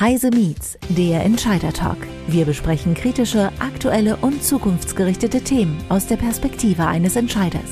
[0.00, 1.96] Heise Meets, der Entscheider Talk.
[2.28, 7.68] Wir besprechen kritische, aktuelle und zukunftsgerichtete Themen aus der Perspektive eines Entscheiders.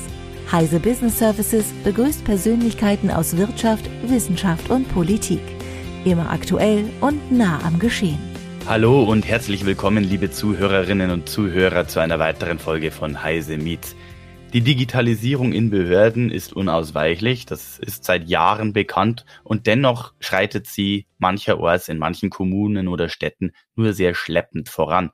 [0.50, 5.38] Heise Business Services begrüßt Persönlichkeiten aus Wirtschaft, Wissenschaft und Politik.
[6.04, 8.18] Immer aktuell und nah am Geschehen.
[8.66, 13.94] Hallo und herzlich willkommen, liebe Zuhörerinnen und Zuhörer, zu einer weiteren Folge von Heise Meets.
[14.52, 21.06] Die Digitalisierung in Behörden ist unausweichlich, das ist seit Jahren bekannt und dennoch schreitet sie
[21.18, 25.10] mancherorts in manchen Kommunen oder Städten nur sehr schleppend voran.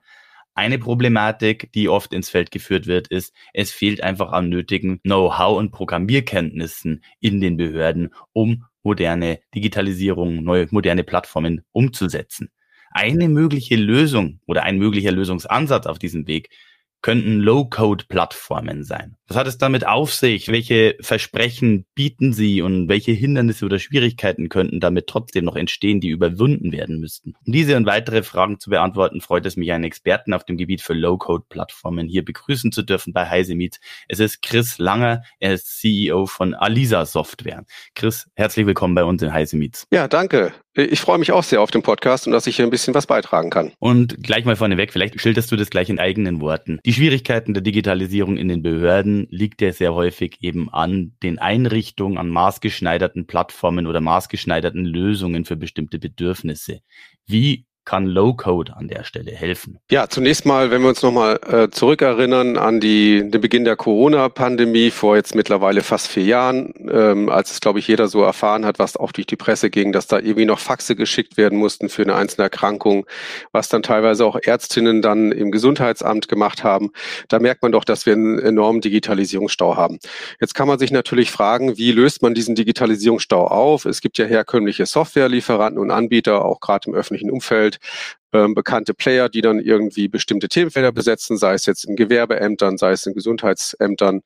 [0.55, 5.57] Eine Problematik, die oft ins Feld geführt wird, ist, es fehlt einfach an nötigen Know-how
[5.57, 12.51] und Programmierkenntnissen in den Behörden, um moderne Digitalisierung, neue moderne Plattformen umzusetzen.
[12.91, 16.49] Eine mögliche Lösung oder ein möglicher Lösungsansatz auf diesem Weg
[17.01, 19.17] könnten Low-Code-Plattformen sein.
[19.33, 20.49] Was hat es damit auf sich?
[20.49, 26.09] Welche Versprechen bieten sie und welche Hindernisse oder Schwierigkeiten könnten damit trotzdem noch entstehen, die
[26.09, 27.33] überwunden werden müssten?
[27.43, 30.83] Um diese und weitere Fragen zu beantworten, freut es mich, einen Experten auf dem Gebiet
[30.83, 33.79] für Low-Code-Plattformen hier begrüßen zu dürfen bei Heise Meets.
[34.07, 37.65] Es ist Chris Langer, er ist CEO von Alisa Software.
[37.95, 39.87] Chris, herzlich willkommen bei uns in Heise Meets.
[39.91, 40.53] Ja, danke.
[40.75, 43.05] Ich freue mich auch sehr auf den Podcast und dass ich hier ein bisschen was
[43.05, 43.73] beitragen kann.
[43.77, 46.79] Und gleich mal vorneweg, vielleicht schilderst du das gleich in eigenen Worten.
[46.83, 52.17] Die Schwierigkeiten der Digitalisierung in den Behörden liegt ja sehr häufig eben an den Einrichtungen,
[52.17, 56.81] an maßgeschneiderten Plattformen oder maßgeschneiderten Lösungen für bestimmte Bedürfnisse.
[57.25, 59.79] Wie kann Low-Code an der Stelle helfen?
[59.91, 64.91] Ja, zunächst mal, wenn wir uns nochmal äh, zurückerinnern an die, den Beginn der Corona-Pandemie
[64.91, 68.79] vor jetzt mittlerweile fast vier Jahren, ähm, als es, glaube ich, jeder so erfahren hat,
[68.79, 72.03] was auch durch die Presse ging, dass da irgendwie noch Faxe geschickt werden mussten für
[72.03, 73.05] eine einzelne Erkrankung,
[73.51, 76.91] was dann teilweise auch Ärztinnen dann im Gesundheitsamt gemacht haben.
[77.27, 79.99] Da merkt man doch, dass wir einen enormen Digitalisierungsstau haben.
[80.39, 83.85] Jetzt kann man sich natürlich fragen, wie löst man diesen Digitalisierungsstau auf?
[83.85, 88.93] Es gibt ja herkömmliche Softwarelieferanten und Anbieter, auch gerade im öffentlichen Umfeld halt ähm, bekannte
[88.93, 93.13] Player, die dann irgendwie bestimmte Themenfelder besetzen, sei es jetzt in Gewerbeämtern, sei es in
[93.13, 94.21] Gesundheitsämtern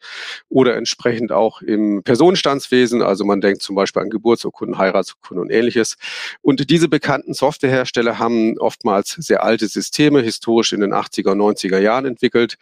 [0.50, 3.02] oder entsprechend auch im Personenstandswesen.
[3.02, 5.98] Also man denkt zum Beispiel an Geburtsurkunden, Heiratsurkunden und ähnliches.
[6.42, 11.80] Und diese bekannten Softwarehersteller haben oftmals sehr alte Systeme, historisch in den 80er und 90er
[11.80, 12.58] Jahren entwickelt,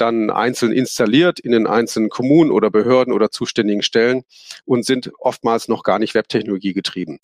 [0.00, 4.22] dann einzeln installiert in den einzelnen Kommunen oder Behörden oder zuständigen Stellen
[4.64, 7.20] und sind oftmals noch gar nicht Webtechnologie getrieben.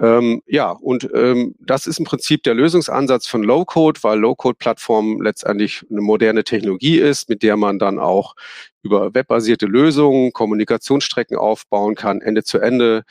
[0.00, 5.22] Ähm, ja, und ähm, das ist im Prinzip der Lösungsansatz, Ansatz von Low-Code, weil Low-Code-Plattform
[5.22, 8.34] letztendlich eine moderne Technologie ist, mit der man dann auch
[8.82, 13.04] über webbasierte Lösungen Kommunikationsstrecken aufbauen kann, Ende zu Ende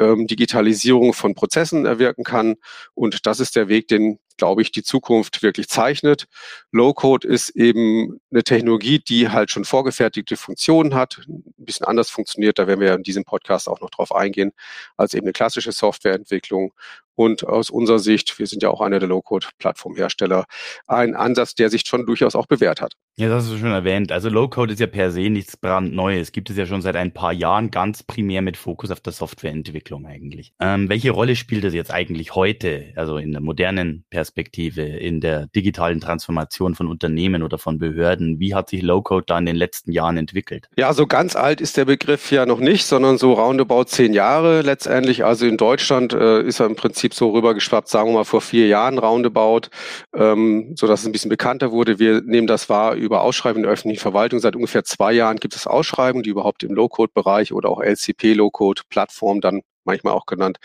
[0.00, 2.56] ähm, Digitalisierung von Prozessen erwirken kann.
[2.94, 6.26] Und das ist der Weg, den glaube ich, die Zukunft wirklich zeichnet.
[6.72, 12.58] Low-Code ist eben eine Technologie, die halt schon vorgefertigte Funktionen hat, ein bisschen anders funktioniert,
[12.58, 14.52] da werden wir in diesem Podcast auch noch drauf eingehen,
[14.96, 16.72] als eben eine klassische Softwareentwicklung.
[17.18, 20.44] Und aus unserer Sicht, wir sind ja auch einer der Low-Code-Plattformhersteller,
[20.86, 22.92] ein Ansatz, der sich schon durchaus auch bewährt hat.
[23.16, 24.12] Ja, das hast du schon erwähnt.
[24.12, 26.30] Also Low-Code ist ja per se nichts brandneues.
[26.30, 30.06] Gibt es ja schon seit ein paar Jahren ganz primär mit Fokus auf der Softwareentwicklung
[30.06, 30.52] eigentlich.
[30.60, 34.27] Ähm, welche Rolle spielt das jetzt eigentlich heute, also in der modernen Perspektive?
[34.28, 38.38] Perspektive in der digitalen Transformation von Unternehmen oder von Behörden?
[38.38, 40.68] Wie hat sich Low-Code da in den letzten Jahren entwickelt?
[40.76, 44.60] Ja, so ganz alt ist der Begriff ja noch nicht, sondern so roundabout zehn Jahre
[44.60, 45.24] letztendlich.
[45.24, 48.66] Also in Deutschland äh, ist er im Prinzip so rübergeschwappt, sagen wir mal vor vier
[48.66, 49.70] Jahren roundabout,
[50.14, 51.98] ähm, so dass es ein bisschen bekannter wurde.
[51.98, 54.40] Wir nehmen das wahr über Ausschreibungen der öffentlichen Verwaltung.
[54.40, 59.62] Seit ungefähr zwei Jahren gibt es Ausschreibungen, die überhaupt im Low-Code-Bereich oder auch LCP-Low-Code-Plattform dann
[59.84, 60.58] manchmal auch genannt,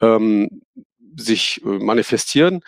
[0.00, 0.62] ähm,
[1.16, 2.60] sich äh, manifestieren.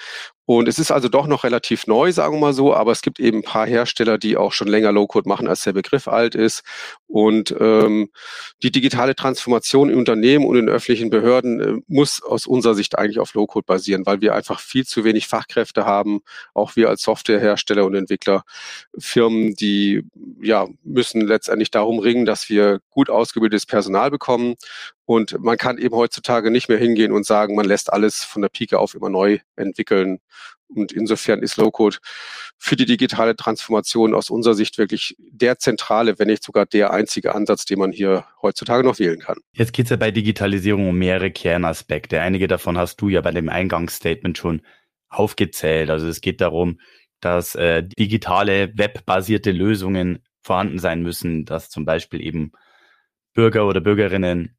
[0.46, 3.18] Und es ist also doch noch relativ neu, sagen wir mal so, aber es gibt
[3.18, 6.62] eben ein paar Hersteller, die auch schon länger Low-Code machen, als der Begriff alt ist.
[7.06, 8.10] Und ähm,
[8.62, 13.20] die digitale Transformation in Unternehmen und in öffentlichen Behörden äh, muss aus unserer Sicht eigentlich
[13.20, 16.20] auf Low-Code basieren, weil wir einfach viel zu wenig Fachkräfte haben,
[16.52, 18.42] auch wir als Softwarehersteller und Entwickler,
[18.98, 20.02] Firmen, die
[20.42, 24.56] ja müssen letztendlich darum ringen, dass wir gut ausgebildetes Personal bekommen.
[25.06, 28.48] Und man kann eben heutzutage nicht mehr hingehen und sagen, man lässt alles von der
[28.48, 30.18] Pike auf immer neu entwickeln
[30.68, 31.98] und insofern ist Low-Code
[32.58, 37.34] für die digitale Transformation aus unserer Sicht wirklich der zentrale, wenn nicht sogar der einzige
[37.34, 39.38] Ansatz, den man hier heutzutage noch wählen kann.
[39.52, 42.20] Jetzt geht es ja bei Digitalisierung um mehrere Kernaspekte.
[42.20, 44.62] Einige davon hast du ja bei dem Eingangsstatement schon
[45.08, 45.90] aufgezählt.
[45.90, 46.80] Also es geht darum,
[47.20, 52.52] dass äh, digitale, webbasierte Lösungen vorhanden sein müssen, dass zum Beispiel eben
[53.32, 54.53] Bürger oder Bürgerinnen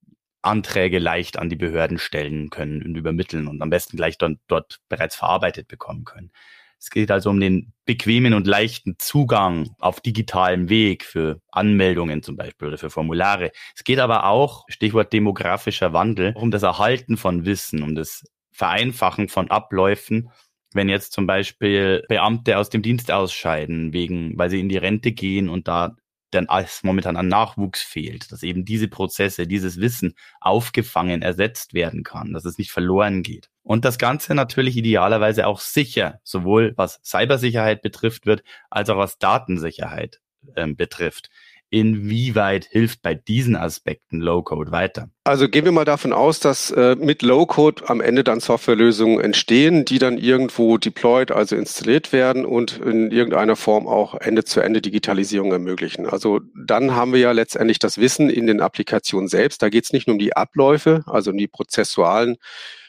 [0.45, 4.80] Anträge leicht an die Behörden stellen können und übermitteln und am besten gleich dort, dort
[4.89, 6.31] bereits verarbeitet bekommen können.
[6.80, 12.36] Es geht also um den bequemen und leichten Zugang auf digitalem Weg für Anmeldungen zum
[12.36, 13.51] Beispiel oder für Formulare.
[13.75, 19.30] Es geht aber auch, Stichwort demografischer Wandel, um das Erhalten von Wissen, um das Vereinfachen
[19.30, 20.30] von Abläufen,
[20.74, 25.12] wenn jetzt zum Beispiel Beamte aus dem Dienst ausscheiden, wegen, weil sie in die Rente
[25.12, 25.95] gehen und da
[26.36, 32.04] dann als momentan an Nachwuchs fehlt, dass eben diese Prozesse, dieses Wissen aufgefangen, ersetzt werden
[32.04, 33.50] kann, dass es nicht verloren geht.
[33.64, 39.18] Und das Ganze natürlich idealerweise auch sicher, sowohl was Cybersicherheit betrifft wird, als auch was
[39.18, 40.22] Datensicherheit
[40.56, 41.30] ähm, betrifft.
[41.70, 45.10] Inwieweit hilft bei diesen Aspekten Low-Code weiter?
[45.24, 49.84] Also gehen wir mal davon aus, dass äh, mit Low-Code am Ende dann Softwarelösungen entstehen,
[49.84, 56.06] die dann irgendwo deployed, also installiert werden und in irgendeiner Form auch Ende-zu-Ende Digitalisierung ermöglichen.
[56.06, 59.62] Also dann haben wir ja letztendlich das Wissen in den Applikationen selbst.
[59.62, 62.38] Da geht es nicht nur um die Abläufe, also um die prozessualen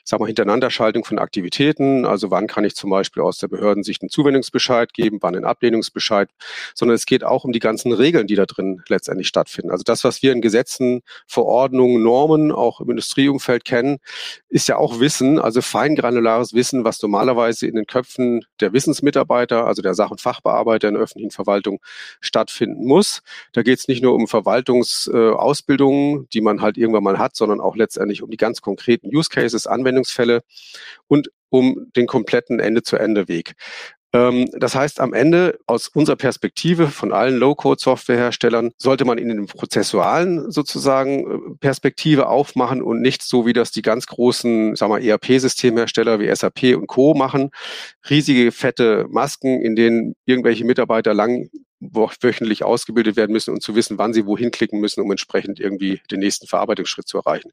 [0.09, 2.07] sag mal, Hintereinanderschaltung von Aktivitäten.
[2.07, 6.31] Also wann kann ich zum Beispiel aus der Behördensicht einen Zuwendungsbescheid geben, wann einen Ablehnungsbescheid,
[6.75, 9.73] sondern es geht auch um die ganzen Regeln, die da drin letztendlich stattfinden.
[9.73, 13.99] Also das, was wir in Gesetzen, Verordnungen, Normen auch im Industrieumfeld kennen,
[14.49, 19.83] ist ja auch Wissen, also feingranulares Wissen, was normalerweise in den Köpfen der Wissensmitarbeiter, also
[19.83, 21.81] der Sach- und Fachbearbeiter in der öffentlichen Verwaltung
[22.21, 23.23] stattfinden muss.
[23.55, 27.75] Da geht es nicht nur um Verwaltungsausbildungen, die man halt irgendwann mal hat, sondern auch
[27.75, 30.43] letztendlich um die ganz konkreten Use Cases, Anwendungen Anwendungsfälle
[31.09, 33.55] und um den kompletten Ende-zu-Ende-Weg.
[34.13, 39.47] Ähm, das heißt, am Ende aus unserer Perspektive von allen Low-Code-Softwareherstellern sollte man in den
[39.47, 45.03] prozessualen sozusagen äh, Perspektive aufmachen und nicht so wie das die ganz großen, sagen wir,
[45.03, 47.15] ERP-Systemhersteller wie SAP und Co.
[47.15, 47.51] machen,
[48.11, 51.49] riesige fette Masken, in denen irgendwelche Mitarbeiter lang
[51.81, 56.01] wöchentlich ausgebildet werden müssen und zu wissen, wann sie wohin klicken müssen, um entsprechend irgendwie
[56.11, 57.53] den nächsten Verarbeitungsschritt zu erreichen.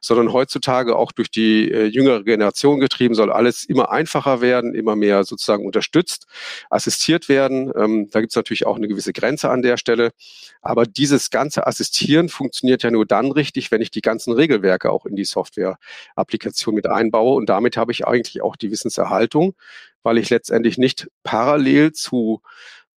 [0.00, 4.94] Sondern heutzutage auch durch die äh, jüngere Generation getrieben soll alles immer einfacher werden, immer
[4.94, 6.26] mehr sozusagen unterstützt,
[6.68, 7.72] assistiert werden.
[7.74, 10.12] Ähm, da gibt es natürlich auch eine gewisse Grenze an der Stelle.
[10.60, 15.06] Aber dieses ganze Assistieren funktioniert ja nur dann richtig, wenn ich die ganzen Regelwerke auch
[15.06, 17.34] in die Software-Applikation mit einbaue.
[17.36, 19.54] Und damit habe ich eigentlich auch die Wissenserhaltung,
[20.02, 22.42] weil ich letztendlich nicht parallel zu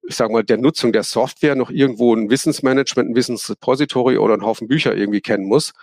[0.07, 4.45] ich sage mal, der Nutzung der Software noch irgendwo ein Wissensmanagement, ein Wissensrepository oder einen
[4.45, 5.73] Haufen Bücher irgendwie kennen muss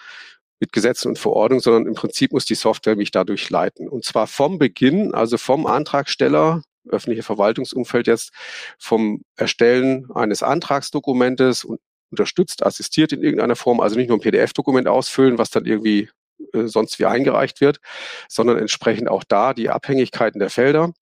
[0.60, 3.88] mit Gesetzen und Verordnungen, sondern im Prinzip muss die Software mich dadurch leiten.
[3.88, 8.30] Und zwar vom Beginn, also vom Antragsteller, öffentliche Verwaltungsumfeld jetzt,
[8.78, 11.80] vom Erstellen eines Antragsdokumentes und
[12.10, 16.08] unterstützt, assistiert in irgendeiner Form, also nicht nur ein PDF-Dokument ausfüllen, was dann irgendwie
[16.52, 17.80] äh, sonst wie eingereicht wird,
[18.28, 20.92] sondern entsprechend auch da die Abhängigkeiten der Felder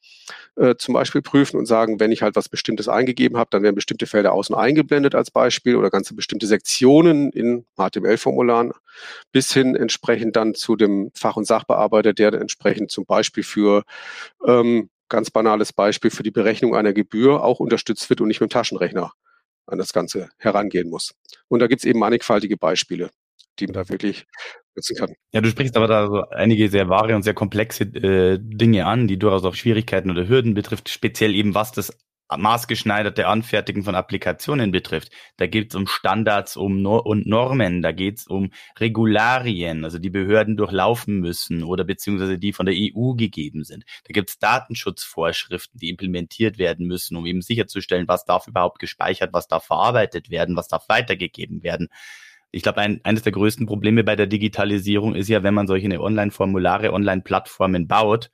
[0.56, 3.74] äh, zum Beispiel prüfen und sagen, wenn ich halt was Bestimmtes eingegeben habe, dann werden
[3.74, 8.72] bestimmte Felder außen eingeblendet als Beispiel oder ganze bestimmte Sektionen in HTML-Formularen
[9.32, 13.84] bis hin entsprechend dann zu dem Fach- und Sachbearbeiter, der entsprechend zum Beispiel für
[14.46, 18.50] ähm, ganz banales Beispiel für die Berechnung einer Gebühr auch unterstützt wird und nicht mit
[18.50, 19.12] dem Taschenrechner
[19.66, 21.14] an das Ganze herangehen muss.
[21.48, 23.10] Und da gibt es eben mannigfaltige Beispiele
[23.60, 24.26] die man da wirklich
[24.74, 25.14] nutzen kann.
[25.32, 29.08] Ja, du sprichst aber da so einige sehr wahre und sehr komplexe äh, Dinge an,
[29.08, 31.92] die durchaus auch Schwierigkeiten oder Hürden betrifft, speziell eben was das
[32.36, 35.10] maßgeschneiderte Anfertigen von Applikationen betrifft.
[35.36, 39.98] Da geht es um Standards um no und Normen, da geht es um Regularien, also
[39.98, 43.84] die Behörden durchlaufen müssen oder beziehungsweise die von der EU gegeben sind.
[44.04, 49.32] Da gibt es Datenschutzvorschriften, die implementiert werden müssen, um eben sicherzustellen, was darf überhaupt gespeichert,
[49.32, 51.88] was darf verarbeitet werden, was darf weitergegeben werden.
[52.52, 55.88] Ich glaube, ein, eines der größten Probleme bei der Digitalisierung ist ja, wenn man solche
[56.00, 58.30] Online-Formulare, Online-Plattformen baut,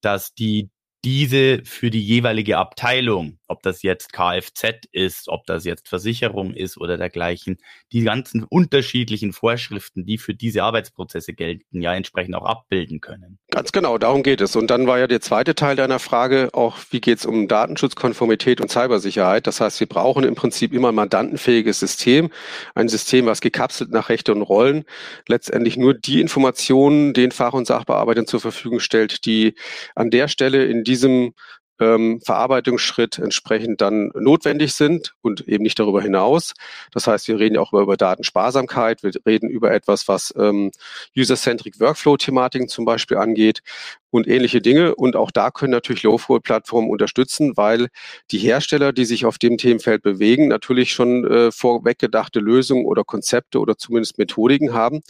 [0.00, 0.70] dass die
[1.04, 6.78] diese für die jeweilige Abteilung, ob das jetzt Kfz ist, ob das jetzt Versicherung ist
[6.78, 7.58] oder dergleichen,
[7.92, 13.38] die ganzen unterschiedlichen Vorschriften, die für diese Arbeitsprozesse gelten, ja entsprechend auch abbilden können.
[13.50, 14.56] Ganz genau, darum geht es.
[14.56, 18.60] Und dann war ja der zweite Teil deiner Frage auch, wie geht es um Datenschutzkonformität
[18.60, 19.46] und Cybersicherheit.
[19.46, 22.30] Das heißt, wir brauchen im Prinzip immer ein mandantenfähiges System,
[22.74, 24.84] ein System, was gekapselt nach Rechte und Rollen
[25.28, 29.54] letztendlich nur die Informationen den Fach- und Sachbearbeitern zur Verfügung stellt, die
[29.94, 31.34] an der Stelle in diesem
[31.82, 36.54] ähm, Verarbeitungsschritt entsprechend dann notwendig sind und eben nicht darüber hinaus.
[36.92, 40.70] Das heißt, wir reden ja auch über, über Datensparsamkeit, wir reden über etwas, was ähm,
[41.16, 43.62] User-Centric Workflow-Thematiken zum Beispiel angeht
[44.10, 44.94] und ähnliche Dinge.
[44.94, 47.88] Und auch da können natürlich Low-Code-Plattformen unterstützen, weil
[48.30, 53.58] die Hersteller, die sich auf dem Themenfeld bewegen, natürlich schon äh, vorweggedachte Lösungen oder Konzepte
[53.58, 55.00] oder zumindest Methodiken haben,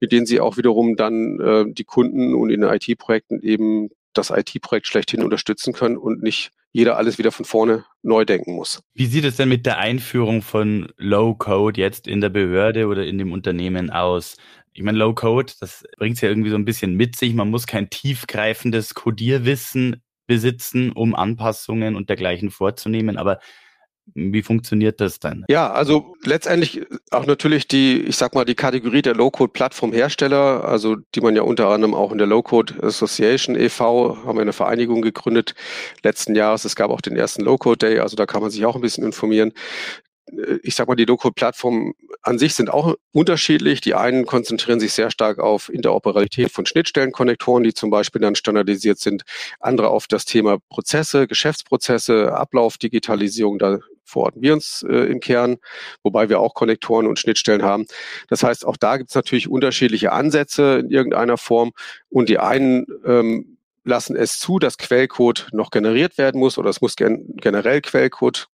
[0.00, 4.86] mit denen sie auch wiederum dann äh, die Kunden und in IT-Projekten eben das IT-Projekt
[4.86, 8.82] schlechthin unterstützen können und nicht jeder alles wieder von vorne neu denken muss.
[8.94, 13.18] Wie sieht es denn mit der Einführung von Low-Code jetzt in der Behörde oder in
[13.18, 14.36] dem Unternehmen aus?
[14.74, 17.34] Ich meine, Low-Code, das bringt es ja irgendwie so ein bisschen mit sich.
[17.34, 23.16] Man muss kein tiefgreifendes Codierwissen besitzen, um Anpassungen und dergleichen vorzunehmen.
[23.16, 23.40] Aber
[24.14, 25.44] Wie funktioniert das dann?
[25.48, 31.20] Ja, also letztendlich auch natürlich die, ich sag mal, die Kategorie der Low-Code-Plattformhersteller, also die
[31.20, 34.18] man ja unter anderem auch in der Low-Code Association e.V.
[34.24, 35.54] haben wir eine Vereinigung gegründet
[36.02, 36.64] letzten Jahres.
[36.64, 39.04] Es gab auch den ersten Low-Code Day, also da kann man sich auch ein bisschen
[39.04, 39.52] informieren
[40.62, 43.80] ich sag mal, die Low-Code-Plattformen an sich sind auch unterschiedlich.
[43.80, 48.98] Die einen konzentrieren sich sehr stark auf Interoperabilität von Schnittstellenkonnektoren, die zum Beispiel dann standardisiert
[48.98, 49.22] sind.
[49.60, 53.58] Andere auf das Thema Prozesse, Geschäftsprozesse, Ablaufdigitalisierung.
[53.58, 55.58] Da verorten wir uns äh, im Kern,
[56.02, 57.86] wobei wir auch Konnektoren und Schnittstellen haben.
[58.28, 61.72] Das heißt, auch da gibt es natürlich unterschiedliche Ansätze in irgendeiner Form.
[62.08, 66.80] Und die einen ähm, lassen es zu, dass Quellcode noch generiert werden muss oder es
[66.80, 68.48] muss gen generell Quellcode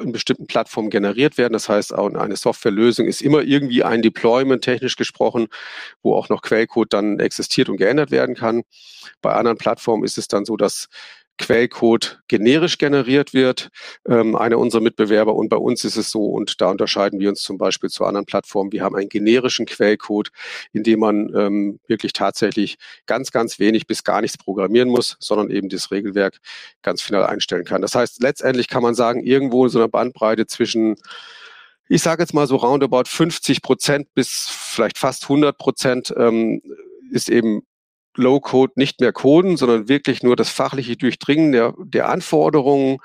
[0.00, 1.52] in bestimmten Plattformen generiert werden.
[1.52, 5.48] Das heißt, auch eine Softwarelösung ist immer irgendwie ein Deployment, technisch gesprochen,
[6.02, 8.62] wo auch noch Quellcode dann existiert und geändert werden kann.
[9.20, 10.88] Bei anderen Plattformen ist es dann so, dass
[11.38, 13.70] Quellcode generisch generiert wird,
[14.06, 15.34] ähm, einer unserer Mitbewerber.
[15.34, 18.26] Und bei uns ist es so, und da unterscheiden wir uns zum Beispiel zu anderen
[18.26, 20.30] Plattformen, wir haben einen generischen Quellcode,
[20.72, 25.50] in dem man ähm, wirklich tatsächlich ganz, ganz wenig bis gar nichts programmieren muss, sondern
[25.50, 26.38] eben das Regelwerk
[26.82, 27.82] ganz final einstellen kann.
[27.82, 30.96] Das heißt, letztendlich kann man sagen, irgendwo in so einer Bandbreite zwischen
[31.92, 36.62] ich sage jetzt mal so roundabout 50 Prozent bis vielleicht fast 100 Prozent ähm,
[37.10, 37.62] ist eben
[38.16, 42.98] Low-Code nicht mehr coden, sondern wirklich nur das fachliche Durchdringen der, der Anforderungen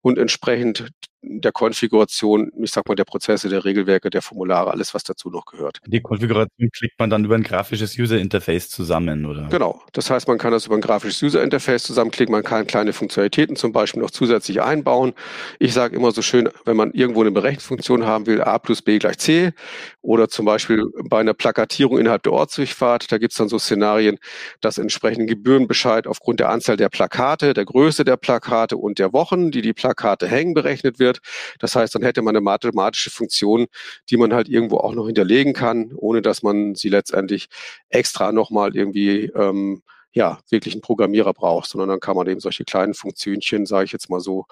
[0.00, 0.90] und entsprechend
[1.22, 5.46] der Konfiguration, ich sag mal, der Prozesse, der Regelwerke, der Formulare, alles, was dazu noch
[5.46, 5.78] gehört.
[5.86, 9.46] Die Konfiguration klickt man dann über ein grafisches User-Interface zusammen, oder?
[9.48, 9.82] Genau.
[9.92, 13.72] Das heißt, man kann das über ein grafisches User-Interface zusammenklicken, man kann kleine Funktionalitäten zum
[13.72, 15.14] Beispiel noch zusätzlich einbauen.
[15.60, 18.98] Ich sage immer so schön, wenn man irgendwo eine Berechnungsfunktion haben will, a plus b
[18.98, 19.52] gleich c,
[20.00, 24.18] oder zum Beispiel bei einer Plakatierung innerhalb der Ortsdurchfahrt, da gibt's dann so Szenarien,
[24.60, 29.52] dass entsprechend Gebührenbescheid aufgrund der Anzahl der Plakate, der Größe der Plakate und der Wochen,
[29.52, 31.20] die die Plakate hängen, berechnet wird wird.
[31.58, 33.66] Das heißt, dann hätte man eine mathematische Funktion,
[34.10, 37.48] die man halt irgendwo auch noch hinterlegen kann, ohne dass man sie letztendlich
[37.88, 39.82] extra nochmal irgendwie ähm,
[40.14, 43.92] ja, wirklich einen Programmierer braucht, sondern dann kann man eben solche kleinen Funktionchen, sage ich
[43.92, 44.44] jetzt mal so,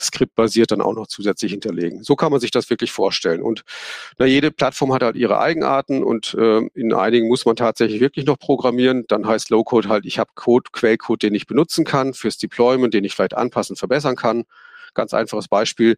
[0.00, 2.02] skriptbasiert dann auch noch zusätzlich hinterlegen.
[2.02, 3.40] So kann man sich das wirklich vorstellen.
[3.40, 3.62] Und
[4.18, 8.26] na, jede Plattform hat halt ihre Eigenarten und äh, in einigen muss man tatsächlich wirklich
[8.26, 9.04] noch programmieren.
[9.06, 13.04] Dann heißt Low-Code halt, ich habe Code, Quellcode, den ich benutzen kann fürs Deployment, den
[13.04, 14.44] ich vielleicht anpassen, verbessern kann.
[14.94, 15.96] Ganz einfaches Beispiel.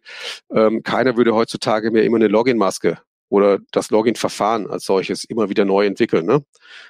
[0.53, 2.99] Ähm, keiner würde heutzutage mehr immer eine Login-Maske
[3.29, 6.25] oder das Login-Verfahren als solches immer wieder neu entwickeln.
[6.25, 6.43] Ne?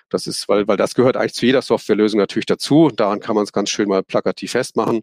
[0.10, 2.90] Das ist, weil, weil das gehört eigentlich zu jeder Softwarelösung natürlich dazu.
[2.96, 5.02] Daran kann man es ganz schön mal plakativ festmachen.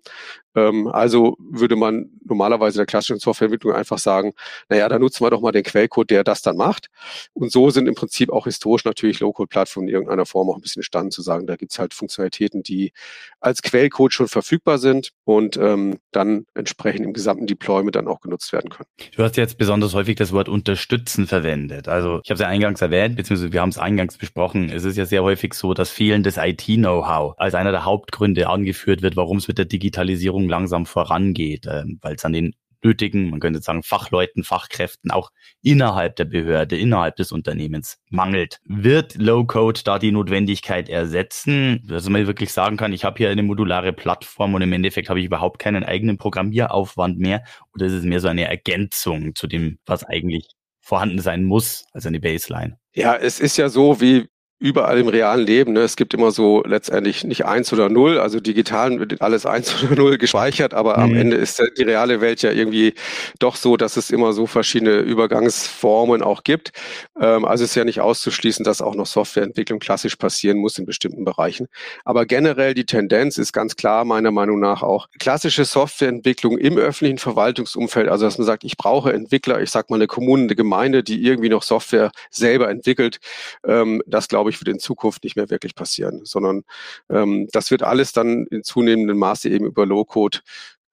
[0.54, 4.32] Ähm, also würde man normalerweise in der klassischen Softwareentwicklung einfach sagen,
[4.68, 6.88] naja, da nutzen wir doch mal den Quellcode, der das dann macht.
[7.32, 10.80] Und so sind im Prinzip auch historisch natürlich Low-Code-Plattformen in irgendeiner Form auch ein bisschen
[10.80, 12.92] entstanden zu sagen, da gibt's halt Funktionalitäten, die
[13.40, 18.52] als Quellcode schon verfügbar sind und ähm, dann entsprechend im gesamten Deployment dann auch genutzt
[18.52, 18.88] werden können.
[19.16, 21.88] Du hast jetzt besonders häufig das Wort unterstützen verwendet.
[21.88, 24.70] Also ich habe es ja eingangs erwähnt, beziehungsweise wir haben es eingangs besprochen.
[24.70, 29.16] Es ist ja sehr häufig so, dass fehlendes IT-Know-how als einer der Hauptgründe angeführt wird,
[29.16, 33.60] warum es mit der Digitalisierung langsam vorangeht, äh, weil es an den nötigen, man könnte
[33.60, 35.30] sagen, Fachleuten, Fachkräften auch
[35.62, 38.60] innerhalb der Behörde, innerhalb des Unternehmens mangelt.
[38.64, 43.42] Wird Low-Code da die Notwendigkeit ersetzen, dass man wirklich sagen kann, ich habe hier eine
[43.42, 47.42] modulare Plattform und im Endeffekt habe ich überhaupt keinen eigenen Programmieraufwand mehr
[47.74, 50.46] oder ist es mehr so eine Ergänzung zu dem, was eigentlich
[50.80, 52.78] vorhanden sein muss, also eine Baseline?
[52.92, 54.28] Ja, es ist ja so, wie
[54.64, 55.74] überall im realen Leben.
[55.74, 55.80] Ne?
[55.80, 58.18] Es gibt immer so letztendlich nicht eins oder null.
[58.18, 61.02] Also digital wird alles eins oder null gespeichert, aber mhm.
[61.02, 62.94] am Ende ist die reale Welt ja irgendwie
[63.38, 66.72] doch so, dass es immer so verschiedene Übergangsformen auch gibt.
[67.20, 70.86] Ähm, also es ist ja nicht auszuschließen, dass auch noch Softwareentwicklung klassisch passieren muss in
[70.86, 71.68] bestimmten Bereichen.
[72.06, 77.18] Aber generell die Tendenz ist ganz klar meiner Meinung nach auch klassische Softwareentwicklung im öffentlichen
[77.18, 78.08] Verwaltungsumfeld.
[78.08, 81.22] Also dass man sagt, ich brauche Entwickler, ich sag mal eine Kommune, eine Gemeinde, die
[81.22, 83.20] irgendwie noch Software selber entwickelt.
[83.66, 86.64] Ähm, das glaube ich, wird in Zukunft nicht mehr wirklich passieren, sondern
[87.10, 90.40] ähm, das wird alles dann in zunehmendem Maße eben über Low-Code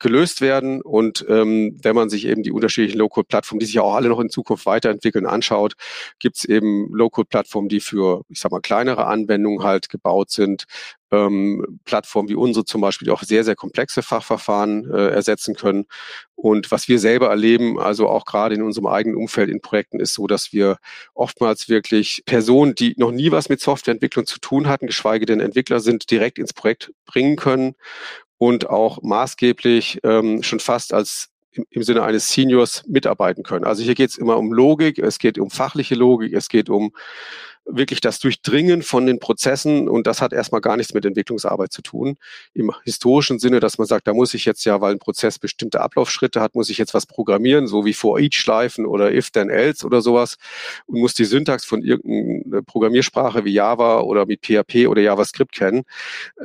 [0.02, 0.82] gelöst werden.
[0.82, 4.30] Und ähm, wenn man sich eben die unterschiedlichen Low-Code-Plattformen, die sich auch alle noch in
[4.30, 5.74] Zukunft weiterentwickeln, anschaut,
[6.20, 10.66] gibt es eben Low-Code-Plattformen, die für, ich sag mal, kleinere Anwendungen halt gebaut sind.
[11.12, 15.86] Ähm, Plattformen wie unsere zum Beispiel, die auch sehr, sehr komplexe Fachverfahren äh, ersetzen können.
[16.36, 20.14] Und was wir selber erleben, also auch gerade in unserem eigenen Umfeld in Projekten, ist
[20.14, 20.78] so, dass wir
[21.14, 25.82] oftmals wirklich Personen, die noch nie was mit Softwareentwicklung zu tun hatten, geschweige denn Entwickler
[25.82, 27.76] sind, direkt ins Projekt bringen können
[28.42, 33.66] und auch maßgeblich ähm, schon fast als im, im Sinne eines Seniors mitarbeiten können.
[33.66, 36.92] Also hier geht es immer um Logik, es geht um fachliche Logik, es geht um
[37.66, 41.82] wirklich das Durchdringen von den Prozessen und das hat erstmal gar nichts mit Entwicklungsarbeit zu
[41.82, 42.18] tun.
[42.54, 45.82] Im historischen Sinne, dass man sagt, da muss ich jetzt ja, weil ein Prozess bestimmte
[45.82, 49.50] Ablaufschritte hat, muss ich jetzt was programmieren, so wie for each Schleifen oder if then
[49.50, 50.38] else oder sowas
[50.88, 55.84] und muss die Syntax von irgendeiner Programmiersprache wie Java oder mit PHP oder JavaScript kennen,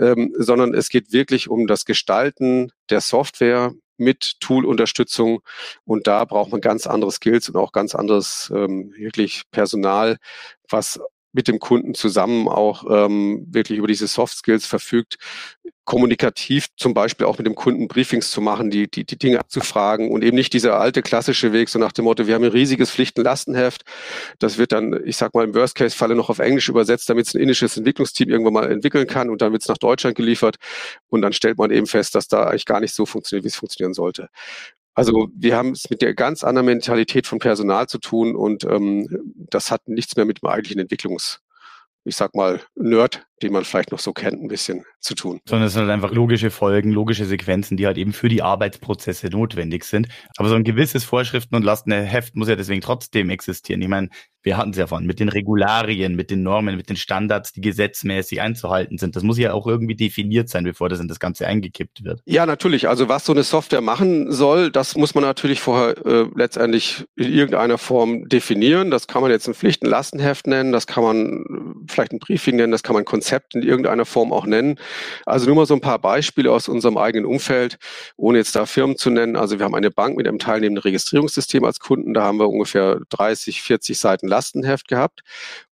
[0.01, 5.41] ähm, sondern es geht wirklich um das Gestalten der Software mit Tool-Unterstützung.
[5.85, 10.19] Und da braucht man ganz andere Skills und auch ganz anderes ähm, wirklich Personal,
[10.69, 11.01] was
[11.37, 15.19] mit dem Kunden zusammen auch ähm, wirklich über diese Soft Skills verfügt,
[15.85, 20.11] kommunikativ zum Beispiel auch mit dem Kunden Briefings zu machen, die, die, die Dinge abzufragen
[20.11, 22.91] und eben nicht dieser alte klassische Weg, so nach dem Motto, wir haben ein riesiges
[22.91, 23.85] Pflichtenlastenheft.
[24.39, 27.41] Das wird dann, ich sag mal, im Worst-Case-Falle noch auf Englisch übersetzt, damit es ein
[27.41, 30.57] indisches Entwicklungsteam irgendwann mal entwickeln kann und dann wird es nach Deutschland geliefert
[31.09, 33.57] und dann stellt man eben fest, dass da eigentlich gar nicht so funktioniert, wie es
[33.57, 34.29] funktionieren sollte.
[34.97, 39.35] Also wir haben es mit der ganz anderen Mentalität von Personal zu tun und ähm,
[39.51, 41.43] das hat nichts mehr mit dem eigentlichen Entwicklungs,
[42.05, 45.41] ich sag mal, Nerd den man vielleicht noch so kennt, ein bisschen zu tun.
[45.47, 49.29] Sondern es sind halt einfach logische Folgen, logische Sequenzen, die halt eben für die Arbeitsprozesse
[49.29, 50.09] notwendig sind.
[50.37, 53.83] Aber so ein gewisses Vorschriften- und Lastenheft muss ja deswegen trotzdem existieren.
[53.83, 54.09] Ich meine,
[54.43, 57.61] wir hatten es ja von, mit den Regularien, mit den Normen, mit den Standards, die
[57.61, 59.17] gesetzmäßig einzuhalten sind.
[59.17, 62.23] Das muss ja auch irgendwie definiert sein, bevor das in das Ganze eingekippt wird.
[62.27, 62.89] Ja, natürlich.
[62.89, 67.33] Also was so eine Software machen soll, das muss man natürlich vorher äh, letztendlich in
[67.33, 68.91] irgendeiner Form definieren.
[68.91, 72.73] Das kann man jetzt ein Pflichten-Lastenheft nennen, das kann man äh, vielleicht ein Briefing nennen,
[72.73, 74.79] das kann man Konzept Konzept in irgendeiner Form auch nennen.
[75.25, 77.77] Also nur mal so ein paar Beispiele aus unserem eigenen Umfeld,
[78.17, 79.35] ohne jetzt da Firmen zu nennen.
[79.35, 82.15] Also wir haben eine Bank mit einem teilnehmenden Registrierungssystem als Kunden.
[82.15, 85.23] Da haben wir ungefähr 30, 40 Seiten Lastenheft gehabt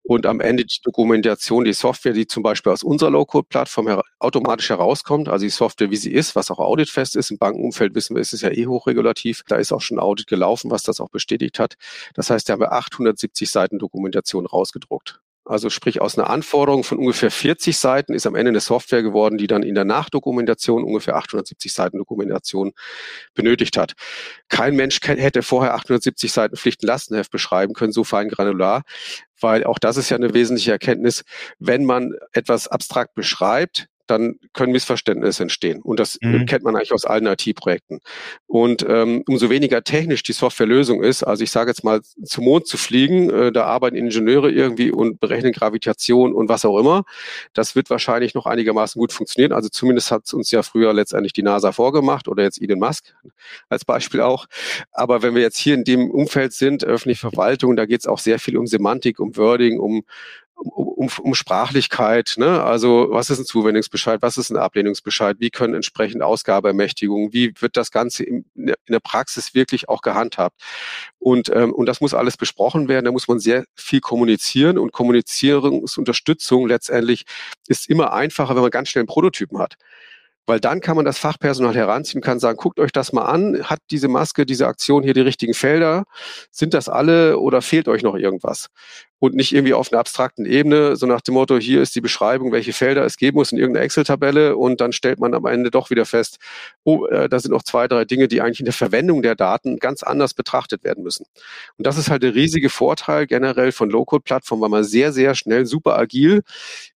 [0.05, 4.69] und am Ende die Dokumentation, die Software, die zum Beispiel aus unserer Low-Code-Plattform her automatisch
[4.71, 7.33] herauskommt, also die Software, wie sie ist, was auch auditfest ist.
[7.33, 9.43] Im Bankenumfeld wissen wir, ist es ja eh hochregulativ.
[9.49, 11.75] Da ist auch schon Audit gelaufen, was das auch bestätigt hat.
[12.15, 15.21] Das heißt, da haben wir 870 Seiten Dokumentation rausgedruckt.
[15.45, 19.39] Also sprich aus einer Anforderung von ungefähr 40 Seiten ist am Ende eine Software geworden,
[19.39, 22.73] die dann in der Nachdokumentation ungefähr 870 Seiten Dokumentation
[23.35, 23.95] benötigt hat.
[24.49, 28.83] Kein Mensch hätte vorher 870 Seiten Pflichtenlastenheft beschreiben können, so fein granular,
[29.41, 31.25] weil auch das ist ja eine wesentliche Erkenntnis.
[31.59, 35.81] Wenn man etwas abstrakt beschreibt, dann können Missverständnisse entstehen.
[35.81, 36.47] Und das mhm.
[36.47, 38.01] kennt man eigentlich aus allen IT-Projekten.
[38.47, 42.67] Und ähm, umso weniger technisch die Softwarelösung ist, also ich sage jetzt mal, zum Mond
[42.67, 47.05] zu fliegen, äh, da arbeiten Ingenieure irgendwie und berechnen Gravitation und was auch immer.
[47.55, 49.53] Das wird wahrscheinlich noch einigermaßen gut funktionieren.
[49.53, 53.15] Also zumindest hat es uns ja früher letztendlich die NASA vorgemacht oder jetzt Elon Musk
[53.69, 54.47] als Beispiel auch.
[54.93, 58.19] Aber wenn wir jetzt hier in dem Umfeld sind, öffentliche Verwaltung, da geht es auch
[58.19, 60.03] sehr viel um Semantik, um Wording, um
[60.61, 62.63] um, um, um Sprachlichkeit, ne?
[62.63, 67.77] also was ist ein Zuwendungsbescheid, was ist ein Ablehnungsbescheid, wie können entsprechend Ausgabeermächtigungen, wie wird
[67.77, 70.61] das Ganze in, in der Praxis wirklich auch gehandhabt.
[71.19, 74.93] Und, ähm, und das muss alles besprochen werden, da muss man sehr viel kommunizieren und
[74.93, 77.25] Kommunizierungsunterstützung letztendlich
[77.69, 79.77] ist immer einfacher, wenn man ganz schnell einen Prototypen hat
[80.51, 83.79] weil dann kann man das Fachpersonal heranziehen, kann sagen, guckt euch das mal an, hat
[83.93, 86.05] diese Maske, diese Aktion hier die richtigen Felder,
[86.51, 88.69] sind das alle oder fehlt euch noch irgendwas?
[89.21, 92.53] Und nicht irgendwie auf einer abstrakten Ebene, so nach dem Motto, hier ist die Beschreibung,
[92.53, 95.91] welche Felder es geben muss in irgendeiner Excel-Tabelle und dann stellt man am Ende doch
[95.91, 96.39] wieder fest,
[96.85, 99.79] oh, äh, da sind noch zwei, drei Dinge, die eigentlich in der Verwendung der Daten
[99.79, 101.27] ganz anders betrachtet werden müssen.
[101.77, 105.67] Und das ist halt der riesige Vorteil generell von Low-Code-Plattformen, weil man sehr, sehr schnell,
[105.67, 106.43] super agil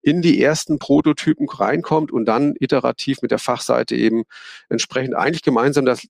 [0.02, 4.24] in die ersten Prototypen reinkommt und dann iterativ mit der Fachseite eben
[4.70, 6.08] entsprechend eigentlich gemeinsam das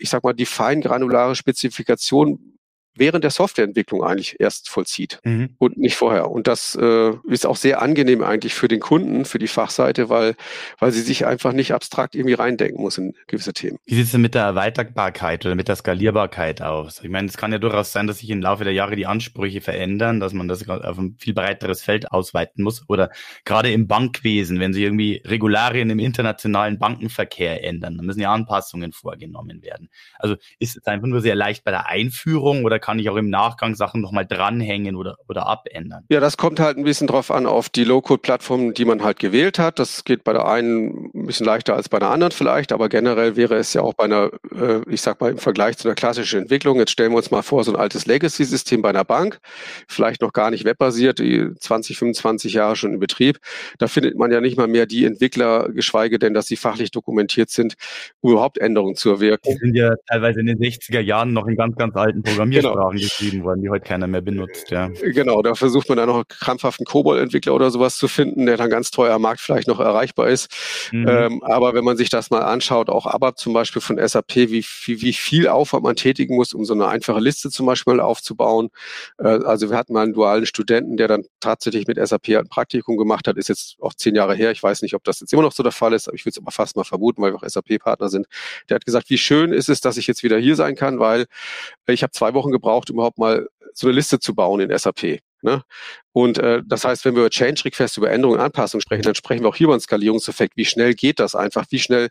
[0.00, 2.50] ich sag mal, die fein granulare Spezifikation
[2.94, 5.54] während der Softwareentwicklung eigentlich erst vollzieht mhm.
[5.58, 6.30] und nicht vorher.
[6.30, 10.34] Und das äh, ist auch sehr angenehm eigentlich für den Kunden, für die Fachseite, weil,
[10.78, 13.78] weil sie sich einfach nicht abstrakt irgendwie reindenken muss in gewisse Themen.
[13.86, 17.00] Wie sieht es denn mit der Erweiterbarkeit oder mit der Skalierbarkeit aus?
[17.02, 19.60] Ich meine, es kann ja durchaus sein, dass sich im Laufe der Jahre die Ansprüche
[19.60, 22.88] verändern, dass man das auf ein viel breiteres Feld ausweiten muss.
[22.88, 23.10] Oder
[23.44, 28.92] gerade im Bankwesen, wenn sich irgendwie Regularien im internationalen Bankenverkehr ändern, dann müssen ja Anpassungen
[28.92, 29.88] vorgenommen werden.
[30.18, 33.30] Also ist es einfach nur sehr leicht bei der Einführung oder kann ich auch im
[33.30, 36.04] Nachgang Sachen nochmal dranhängen oder, oder abändern?
[36.08, 39.58] Ja, das kommt halt ein bisschen drauf an, auf die Low-Code-Plattform, die man halt gewählt
[39.58, 39.78] hat.
[39.78, 43.36] Das geht bei der einen ein bisschen leichter als bei der anderen vielleicht, aber generell
[43.36, 46.42] wäre es ja auch bei einer, äh, ich sag mal im Vergleich zu einer klassischen
[46.42, 49.38] Entwicklung, jetzt stellen wir uns mal vor, so ein altes Legacy-System bei einer Bank,
[49.86, 53.38] vielleicht noch gar nicht webbasiert, die 20, 25 Jahre schon in Betrieb.
[53.78, 57.50] Da findet man ja nicht mal mehr die Entwickler, geschweige denn, dass sie fachlich dokumentiert
[57.50, 57.74] sind,
[58.20, 59.52] um überhaupt Änderungen zu erwirken.
[59.52, 62.96] Die sind ja teilweise in den 60er Jahren noch in ganz, ganz alten Programmiersprachen Sprachen
[62.96, 63.08] genau.
[63.08, 64.88] geschrieben worden, die heute keiner mehr benutzt, ja.
[64.88, 68.90] Genau, da versucht man dann noch einen Kobol-Entwickler oder sowas zu finden, der dann ganz
[68.90, 70.48] teuer am Markt vielleicht noch erreichbar ist.
[70.92, 71.08] Mhm.
[71.08, 74.64] Ähm, aber wenn man sich das mal anschaut, auch ABAP zum Beispiel von SAP, wie,
[74.84, 78.70] wie, wie viel Aufwand man tätigen muss, um so eine einfache Liste zum Beispiel aufzubauen.
[79.18, 82.96] Äh, also wir hatten mal einen dualen Studenten, der dann tatsächlich mit SAP ein Praktikum
[82.96, 84.50] gemacht hat, ist jetzt auch zehn Jahre her.
[84.50, 86.30] Ich weiß nicht, ob das jetzt immer noch so der Fall ist, aber ich würde
[86.30, 88.26] es aber fast mal vermuten, weil wir auch SAP-Partner sind.
[88.68, 91.26] Der hat gesagt, wie schön ist es, dass ich jetzt wieder hier sein kann, weil
[91.86, 92.59] ich habe zwei Wochen gebraucht,
[92.90, 95.20] um überhaupt mal so eine Liste zu bauen in SAP.
[95.42, 95.62] Ne?
[96.12, 99.42] Und äh, das heißt, wenn wir über Change Request, über Änderungen, Anpassungen sprechen, dann sprechen
[99.42, 100.56] wir auch hier über einen Skalierungseffekt.
[100.56, 101.64] Wie schnell geht das einfach?
[101.70, 102.08] Wie schnell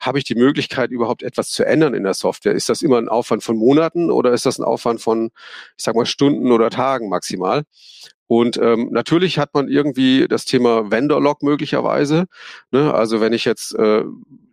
[0.00, 2.54] habe ich die Möglichkeit, überhaupt etwas zu ändern in der Software?
[2.54, 5.30] Ist das immer ein Aufwand von Monaten oder ist das ein Aufwand von,
[5.76, 7.64] ich sag mal, Stunden oder Tagen maximal?
[8.26, 12.26] Und ähm, natürlich hat man irgendwie das Thema Vendor-Log möglicherweise.
[12.70, 12.94] Ne?
[12.94, 14.04] Also wenn ich jetzt äh,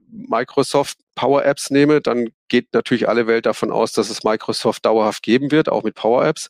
[0.10, 5.24] Microsoft Power Apps nehme, dann geht natürlich alle Welt davon aus, dass es Microsoft dauerhaft
[5.24, 6.48] geben wird, auch mit Power Apps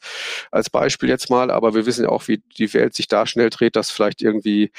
[0.52, 1.50] als Beispiel jetzt mal.
[1.50, 4.72] Aber wir wissen ja auch, wie die Welt sich da schnell dreht, dass vielleicht irgendwie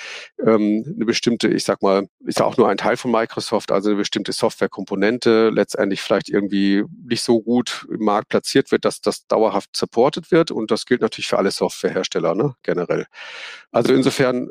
[0.46, 3.88] ähm, eine bestimmte, ich sag mal, ist ja auch nur ein Teil von Microsoft, also
[3.88, 9.26] eine bestimmte Softwarekomponente letztendlich vielleicht irgendwie nicht so gut im Markt platziert wird, dass das
[9.26, 10.50] dauerhaft supported wird.
[10.50, 13.06] Und das gilt natürlich für alle Softwarehersteller ne, generell.
[13.72, 14.48] Also insofern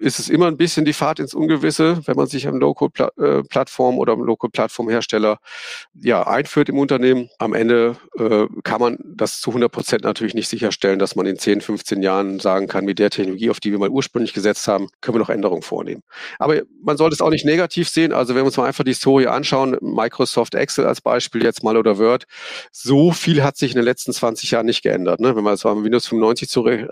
[0.00, 4.14] ist es immer ein bisschen die Fahrt ins Ungewisse, wenn man sich am Local-Plattform oder
[4.14, 5.38] am Local-Plattform-Hersteller
[5.94, 7.28] ja, einführt im Unternehmen.
[7.38, 11.38] Am Ende äh, kann man das zu 100 Prozent natürlich nicht sicherstellen, dass man in
[11.38, 14.88] 10, 15 Jahren sagen kann, mit der Technologie, auf die wir mal ursprünglich gesetzt haben,
[15.02, 16.02] können wir noch Änderungen vornehmen.
[16.38, 18.12] Aber man sollte es auch nicht negativ sehen.
[18.12, 21.76] Also wenn wir uns mal einfach die Historie anschauen, Microsoft Excel als Beispiel jetzt mal
[21.76, 22.24] oder Word,
[22.72, 25.20] so viel hat sich in den letzten 20 Jahren nicht geändert.
[25.20, 25.36] Ne?
[25.36, 26.88] Wenn man es mal Windows 95 zurecht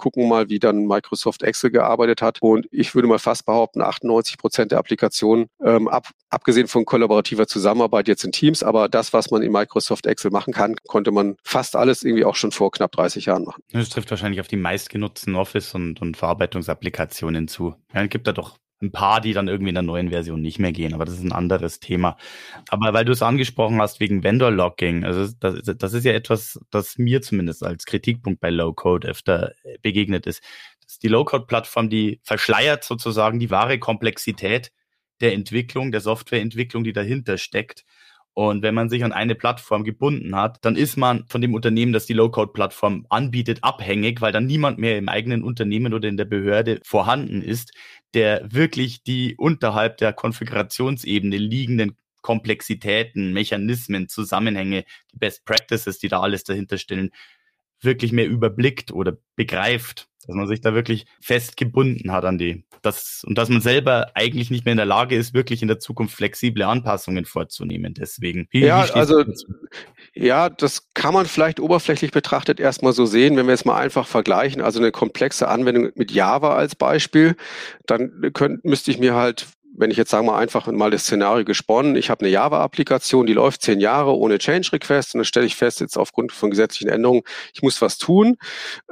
[0.00, 2.38] gucken mal, wie dann Microsoft Excel gearbeitet hat.
[2.40, 7.46] Und ich würde mal fast behaupten, 98 Prozent der Applikationen, ähm, ab, abgesehen von kollaborativer
[7.46, 11.36] Zusammenarbeit jetzt in Teams, aber das, was man in Microsoft Excel machen kann, konnte man
[11.44, 13.62] fast alles irgendwie auch schon vor knapp 30 Jahren machen.
[13.72, 17.74] Das trifft wahrscheinlich auf die meistgenutzten Office- und, und Verarbeitungsapplikationen zu.
[17.94, 20.72] Ja, gibt da doch ein paar, die dann irgendwie in der neuen Version nicht mehr
[20.72, 22.16] gehen, aber das ist ein anderes Thema.
[22.68, 26.96] Aber weil du es angesprochen hast wegen Vendor-Logging, also das, das ist ja etwas, das
[26.98, 30.42] mir zumindest als Kritikpunkt bei Low-Code öfter begegnet ist.
[30.82, 34.72] Das ist die Low-Code-Plattform, die verschleiert sozusagen die wahre Komplexität
[35.20, 37.84] der Entwicklung, der Softwareentwicklung, die dahinter steckt.
[38.34, 41.92] Und wenn man sich an eine Plattform gebunden hat, dann ist man von dem Unternehmen,
[41.92, 46.24] das die Low-Code-Plattform anbietet, abhängig, weil dann niemand mehr im eigenen Unternehmen oder in der
[46.24, 47.72] Behörde vorhanden ist,
[48.14, 56.20] der wirklich die unterhalb der Konfigurationsebene liegenden Komplexitäten, Mechanismen, Zusammenhänge, die Best Practices, die da
[56.20, 57.10] alles dahinter stellen,
[57.80, 63.24] wirklich mehr überblickt oder begreift, dass man sich da wirklich festgebunden hat an die, das,
[63.26, 66.14] und dass man selber eigentlich nicht mehr in der Lage ist, wirklich in der Zukunft
[66.14, 67.94] flexible Anpassungen vorzunehmen.
[67.94, 68.48] Deswegen.
[68.50, 69.24] Wie, ja, wie also,
[70.14, 74.06] ja, das kann man vielleicht oberflächlich betrachtet erstmal so sehen, wenn wir es mal einfach
[74.06, 74.62] vergleichen.
[74.62, 77.36] Also eine komplexe Anwendung mit Java als Beispiel,
[77.86, 79.46] dann könnt, müsste ich mir halt
[79.80, 83.32] wenn ich jetzt sagen wir einfach mal das Szenario gesponnen, ich habe eine Java-Applikation, die
[83.32, 86.90] läuft zehn Jahre ohne Change Request und dann stelle ich fest, jetzt aufgrund von gesetzlichen
[86.90, 87.22] Änderungen,
[87.54, 88.36] ich muss was tun,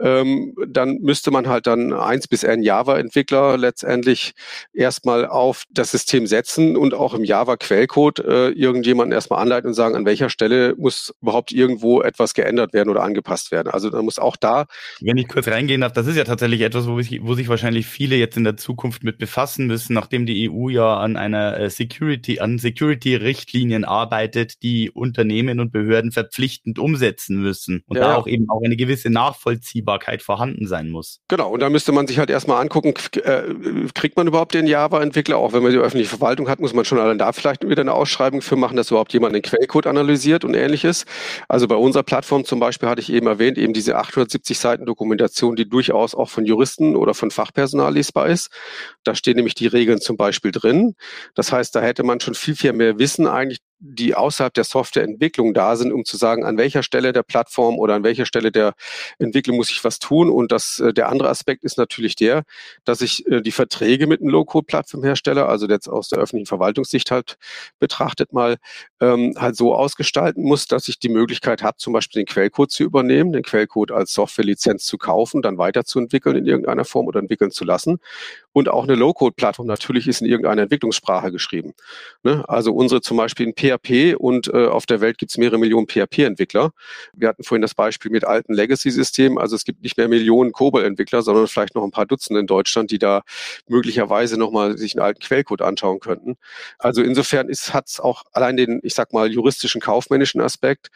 [0.01, 4.33] ähm, dann müsste man halt dann eins bis n Java-Entwickler letztendlich
[4.73, 9.95] erstmal auf das System setzen und auch im Java-Quellcode äh, irgendjemanden erstmal anleiten und sagen,
[9.95, 13.69] an welcher Stelle muss überhaupt irgendwo etwas geändert werden oder angepasst werden.
[13.69, 14.65] Also dann muss auch da.
[15.01, 17.87] Wenn ich kurz reingehen darf, das ist ja tatsächlich etwas, wo, ich, wo sich wahrscheinlich
[17.87, 21.71] viele jetzt in der Zukunft mit befassen müssen, nachdem die EU ja an einer äh,
[21.71, 28.05] Security, an Security-Richtlinien arbeitet, die Unternehmen und Behörden verpflichtend umsetzen müssen und ja.
[28.05, 31.21] da auch eben auch eine gewisse Nachvollziehbarkeit vorhanden sein muss.
[31.29, 33.43] Genau, und da müsste man sich halt erstmal angucken, äh,
[33.95, 35.37] kriegt man überhaupt den Java-Entwickler?
[35.37, 37.95] Auch wenn man die öffentliche Verwaltung hat, muss man schon allein da vielleicht wieder eine
[37.95, 41.05] Ausschreibung für machen, dass überhaupt jemand den Quellcode analysiert und ähnliches.
[41.49, 45.57] Also bei unserer Plattform zum Beispiel hatte ich eben erwähnt, eben diese 870 Seiten Dokumentation,
[45.57, 48.51] die durchaus auch von Juristen oder von Fachpersonal lesbar ist.
[49.05, 50.95] Da stehen nämlich die Regeln zum Beispiel drin.
[51.35, 55.55] Das heißt, da hätte man schon viel, viel mehr Wissen eigentlich die außerhalb der Softwareentwicklung
[55.55, 58.75] da sind, um zu sagen, an welcher Stelle der Plattform oder an welcher Stelle der
[59.19, 60.31] Entwicklung muss ich was tun.
[60.31, 62.43] Und das, äh, der andere Aspekt ist natürlich der,
[62.85, 67.37] dass ich äh, die Verträge mit einem Low-Code-Plattformhersteller, also jetzt aus der öffentlichen Verwaltungssicht halt
[67.79, 68.57] betrachtet mal,
[69.01, 72.83] ähm, halt so ausgestalten muss, dass ich die Möglichkeit habe, zum Beispiel den Quellcode zu
[72.83, 77.65] übernehmen, den Quellcode als Softwarelizenz zu kaufen, dann weiterzuentwickeln in irgendeiner Form oder entwickeln zu
[77.65, 78.01] lassen
[78.59, 81.75] Und auch eine Low-Code-Plattform natürlich ist in irgendeiner Entwicklungssprache geschrieben.
[82.25, 82.45] Ne?
[82.49, 85.87] Also unsere zum Beispiel in PHP und äh, auf der Welt gibt es mehrere Millionen
[85.87, 86.73] PHP-Entwickler.
[87.13, 89.39] Wir hatten vorhin das Beispiel mit alten Legacy-Systemen.
[89.39, 92.91] Also es gibt nicht mehr Millionen COBOL-Entwickler, sondern vielleicht noch ein paar Dutzend in Deutschland,
[92.91, 93.23] die da
[93.69, 96.37] möglicherweise nochmal sich einen alten Quellcode anschauen könnten.
[96.81, 100.91] Also insofern hat es auch allein den, ich sag mal, juristischen, kaufmännischen Aspekt.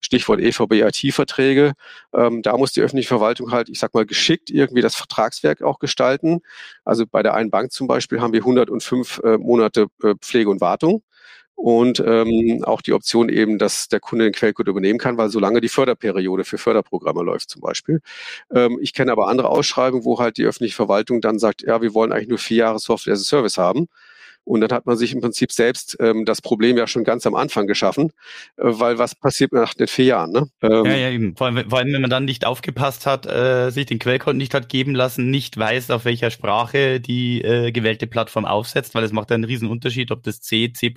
[0.00, 1.72] Stichwort EVB-IT-Verträge.
[2.14, 5.78] Ähm, da muss die öffentliche Verwaltung halt, ich sag mal, geschickt irgendwie das Vertragswerk auch
[5.78, 6.40] gestalten.
[6.84, 10.60] Also bei der einen Bank zum Beispiel haben wir 105 äh, Monate äh, Pflege und
[10.60, 11.02] Wartung
[11.58, 15.60] und ähm, auch die Option eben, dass der Kunde den Quellcode übernehmen kann, weil solange
[15.60, 18.00] die Förderperiode für Förderprogramme läuft zum Beispiel.
[18.54, 21.94] Ähm, ich kenne aber andere Ausschreibungen, wo halt die öffentliche Verwaltung dann sagt, ja, wir
[21.94, 23.88] wollen eigentlich nur vier Jahre Software as a Service haben.
[24.48, 27.34] Und dann hat man sich im Prinzip selbst ähm, das Problem ja schon ganz am
[27.34, 28.12] Anfang geschaffen,
[28.56, 30.32] äh, weil was passiert nach den vier Jahren?
[30.32, 30.48] Ne?
[30.62, 31.36] Ähm, ja, ja, eben.
[31.36, 34.54] Vor allem, vor allem, wenn man dann nicht aufgepasst hat, äh, sich den Quellcode nicht
[34.54, 39.12] hat geben lassen, nicht weiß, auf welcher Sprache die äh, gewählte Plattform aufsetzt, weil es
[39.12, 40.94] macht einen riesen Unterschied, ob das C, C++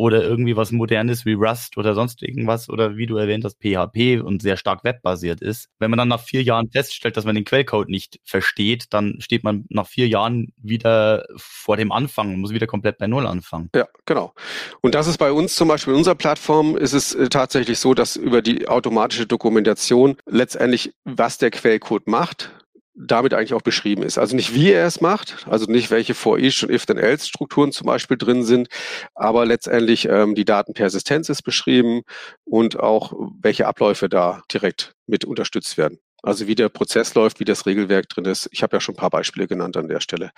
[0.00, 4.22] oder irgendwie was Modernes wie Rust oder sonst irgendwas oder wie du erwähnt hast, PHP
[4.24, 5.68] und sehr stark webbasiert ist.
[5.78, 9.44] Wenn man dann nach vier Jahren feststellt, dass man den Quellcode nicht versteht, dann steht
[9.44, 13.68] man nach vier Jahren wieder vor dem Anfang muss wieder komplett bei Null anfangen.
[13.74, 14.32] Ja, genau.
[14.80, 17.92] Und das ist bei uns zum Beispiel in unserer Plattform ist es äh, tatsächlich so,
[17.92, 22.50] dass über die automatische Dokumentation letztendlich, was der Quellcode macht,
[22.94, 24.18] damit eigentlich auch beschrieben ist.
[24.18, 27.26] Also nicht wie er es macht, also nicht welche for each und if then else
[27.26, 28.68] Strukturen zum Beispiel drin sind,
[29.14, 32.02] aber letztendlich ähm, die Datenpersistenz ist beschrieben
[32.44, 35.98] und auch welche Abläufe da direkt mit unterstützt werden.
[36.22, 38.48] Also wie der Prozess läuft, wie das Regelwerk drin ist.
[38.52, 40.32] Ich habe ja schon ein paar Beispiele genannt an der Stelle.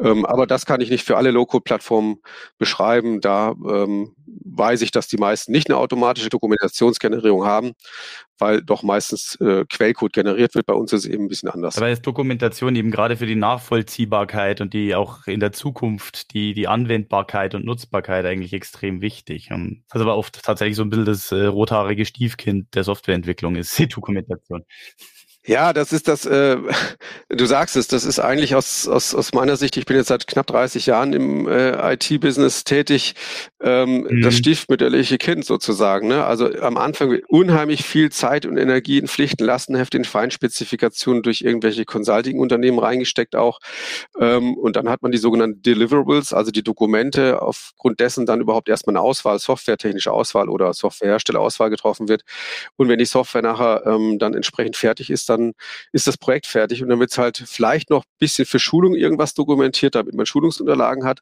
[0.00, 2.16] Ähm, aber das kann ich nicht für alle Low-Code-Plattformen
[2.58, 3.20] beschreiben.
[3.20, 7.72] Da ähm, weiß ich, dass die meisten nicht eine automatische Dokumentationsgenerierung haben,
[8.38, 10.66] weil doch meistens äh, Quellcode generiert wird.
[10.66, 11.76] Bei uns ist es eben ein bisschen anders.
[11.76, 16.54] Aber ist Dokumentation eben gerade für die Nachvollziehbarkeit und die auch in der Zukunft die,
[16.54, 19.50] die Anwendbarkeit und Nutzbarkeit eigentlich extrem wichtig.
[19.50, 23.56] Und das ist aber oft tatsächlich so ein Bild das äh, rothaarige Stiefkind der Softwareentwicklung
[23.56, 24.64] ist, die Dokumentation.
[25.46, 26.58] Ja, das ist das, äh,
[27.30, 30.26] du sagst es, das ist eigentlich aus, aus, aus meiner Sicht, ich bin jetzt seit
[30.26, 33.14] knapp 30 Jahren im äh, IT-Business tätig,
[33.62, 34.22] ähm, mhm.
[34.22, 36.08] das stiefmütterliche Kind sozusagen.
[36.08, 36.24] Ne?
[36.24, 41.86] Also am Anfang unheimlich viel Zeit und Energie in Pflichten, Lastenheft, in Feinspezifikationen durch irgendwelche
[41.86, 43.60] Consulting-Unternehmen reingesteckt auch.
[44.20, 48.68] Ähm, und dann hat man die sogenannten Deliverables, also die Dokumente, aufgrund dessen dann überhaupt
[48.68, 52.24] erstmal eine Auswahl, softwaretechnische Auswahl oder Softwareherstellerauswahl getroffen wird.
[52.76, 55.52] Und wenn die Software nachher ähm, dann entsprechend fertig ist, dann
[55.92, 58.94] ist das Projekt fertig und dann wird es halt vielleicht noch ein bisschen für Schulung
[58.94, 61.20] irgendwas dokumentiert, damit man Schulungsunterlagen hat,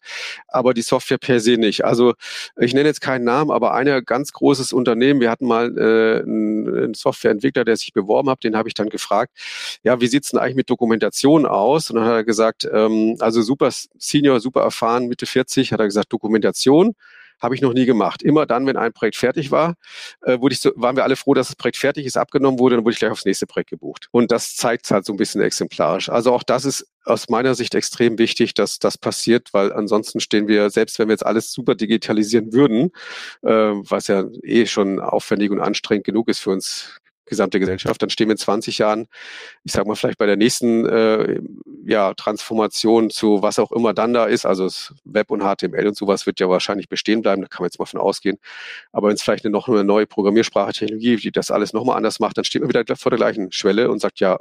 [0.49, 1.85] aber die Software per se nicht.
[1.85, 2.15] Also
[2.57, 6.95] ich nenne jetzt keinen Namen, aber ein ganz großes Unternehmen, wir hatten mal äh, einen
[6.95, 9.33] Softwareentwickler, der sich beworben hat, den habe ich dann gefragt,
[9.83, 11.91] ja, wie sieht's denn eigentlich mit Dokumentation aus?
[11.91, 15.87] Und dann hat er gesagt, ähm, also super Senior, super erfahren, Mitte 40, hat er
[15.87, 16.95] gesagt, Dokumentation
[17.41, 18.23] habe ich noch nie gemacht.
[18.23, 19.75] Immer dann, wenn ein Projekt fertig war,
[20.23, 22.77] äh, wurde ich so, waren wir alle froh, dass das Projekt fertig ist, abgenommen wurde,
[22.77, 24.09] dann wurde ich gleich aufs nächste Projekt gebucht.
[24.11, 26.09] Und das zeigt halt so ein bisschen exemplarisch.
[26.09, 30.47] Also auch das ist aus meiner Sicht extrem wichtig, dass das passiert, weil ansonsten stehen
[30.47, 32.91] wir, selbst wenn wir jetzt alles super digitalisieren würden,
[33.43, 36.99] äh, was ja eh schon aufwendig und anstrengend genug ist für uns
[37.29, 39.07] gesamte Gesellschaft, dann stehen wir in 20 Jahren,
[39.65, 41.41] ich sage mal vielleicht bei der nächsten äh,
[41.87, 45.97] ja, Transformation zu was auch immer dann da ist, also das Web und HTML und
[45.97, 48.39] sowas wird ja wahrscheinlich bestehen bleiben, da kann man jetzt mal von ausgehen.
[48.93, 52.21] Aber wenn es vielleicht eine, noch eine neue Programmiersprache, Technologie, die das alles nochmal anders
[52.21, 54.39] macht, dann steht man wieder vor der gleichen Schwelle und sagt, ja,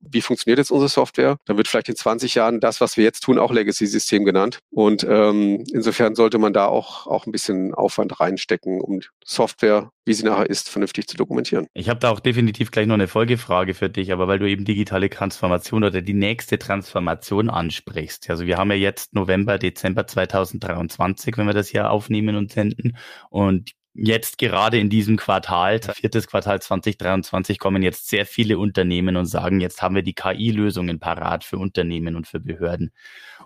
[0.00, 1.38] wie funktioniert jetzt unsere Software?
[1.46, 4.58] Dann wird vielleicht in 20 Jahren das, was wir jetzt tun, auch Legacy-System genannt.
[4.70, 10.14] Und ähm, insofern sollte man da auch, auch ein bisschen Aufwand reinstecken, um Software, wie
[10.14, 11.66] sie nachher ist, vernünftig zu dokumentieren.
[11.74, 14.66] Ich habe da auch definitiv gleich noch eine Folgefrage für dich, aber weil du eben
[14.66, 18.28] digitale Transformation oder die nächste Transformation ansprichst.
[18.28, 22.98] Also wir haben ja jetzt November, Dezember 2023, wenn wir das hier aufnehmen und senden.
[23.30, 29.24] Und jetzt gerade in diesem Quartal, viertes Quartal 2023, kommen jetzt sehr viele Unternehmen und
[29.24, 32.92] sagen, jetzt haben wir die KI-Lösungen parat für Unternehmen und für Behörden.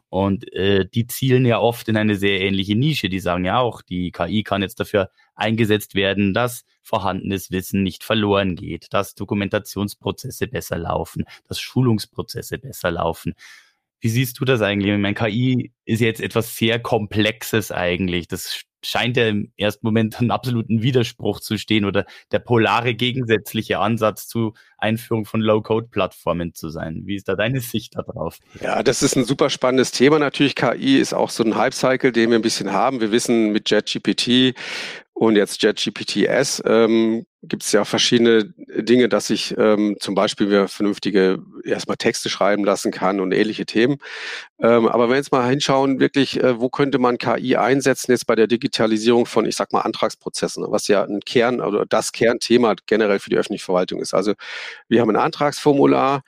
[0.09, 3.09] Und äh, die zielen ja oft in eine sehr ähnliche Nische.
[3.09, 8.05] Die sagen ja auch, die KI kann jetzt dafür eingesetzt werden, dass vorhandenes Wissen nicht
[8.05, 13.35] verloren geht, dass Dokumentationsprozesse besser laufen, dass Schulungsprozesse besser laufen.
[14.01, 14.93] Wie siehst du das eigentlich?
[14.93, 18.27] Ich meine, KI ist jetzt etwas sehr Komplexes eigentlich.
[18.27, 23.79] Das scheint ja im ersten Moment einen absoluten Widerspruch zu stehen oder der polare gegensätzliche
[23.79, 27.03] Ansatz zu Einführung von Low-Code-Plattformen zu sein.
[27.07, 28.39] Wie ist da deine Sicht darauf?
[28.61, 30.19] Ja, das ist ein super spannendes Thema.
[30.19, 33.01] Natürlich KI ist auch so ein Hype-Cycle, den wir ein bisschen haben.
[33.01, 34.55] Wir wissen mit JetGPT
[35.15, 40.69] Und jetzt JetGPT-S ähm, gibt es ja verschiedene Dinge, dass ich ähm, zum Beispiel mir
[40.69, 43.99] vernünftige erstmal Texte schreiben lassen kann und ähnliche Themen.
[44.61, 48.27] Ähm, aber wenn wir jetzt mal hinschauen, wirklich, äh, wo könnte man KI einsetzen jetzt
[48.29, 52.77] bei der Digitalisierung von, ich sag mal, Antragsprozessen, was ja ein Kern oder das Kernthema
[52.87, 54.15] generell für die öffentliche Verwaltung ist.
[54.15, 54.35] Also
[54.89, 56.23] wir haben ein Antragsformular,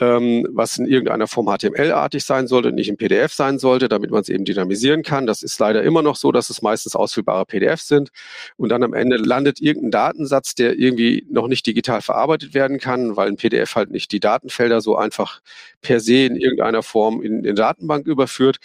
[0.00, 4.20] ähm, was in irgendeiner Form HTML-artig sein sollte, nicht in PDF sein sollte, damit man
[4.20, 5.26] es eben dynamisieren kann.
[5.26, 8.10] Das ist leider immer noch so, dass es meistens ausfüllbare PDFs sind.
[8.56, 13.16] Und dann am Ende landet irgendein Datensatz, der irgendwie noch nicht digital verarbeitet werden kann,
[13.16, 15.40] weil ein PDF halt nicht die Datenfelder so einfach
[15.80, 18.58] per se in irgendeiner Form in, in Datenbank überführt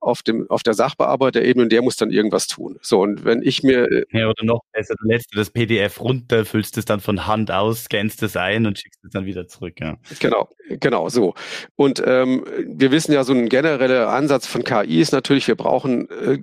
[0.00, 2.78] auf dem auf der Sachbearbeiterebene und der muss dann irgendwas tun.
[2.82, 6.44] So und wenn ich mir äh, ja oder noch besser, du lädst das PDF runter,
[6.44, 9.74] füllst es dann von Hand aus, scannst es ein und schickst es dann wieder zurück.
[9.80, 9.96] Ja.
[10.18, 10.48] Genau,
[10.80, 11.34] genau so.
[11.76, 16.08] Und ähm, wir wissen ja, so ein genereller Ansatz von KI ist natürlich, wir brauchen
[16.10, 16.38] äh,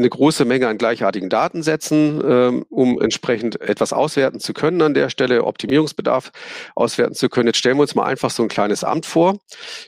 [0.00, 5.10] eine große Menge an gleichartigen Datensätzen, ähm, um entsprechend etwas auswerten zu können an der
[5.10, 6.32] Stelle, Optimierungsbedarf
[6.74, 7.48] auswerten zu können.
[7.48, 9.38] Jetzt stellen wir uns mal einfach so ein kleines Amt vor,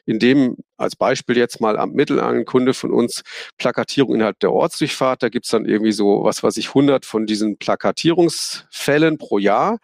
[0.06, 3.22] in dem als Beispiel jetzt mal Amt Mittel ein Kunde von uns
[3.56, 5.22] Plakatierung innerhalb der Ortsdurchfahrt.
[5.22, 9.78] Da gibt's dann irgendwie so, was weiß ich, 100 von diesen Plakatierungsfällen pro Jahr.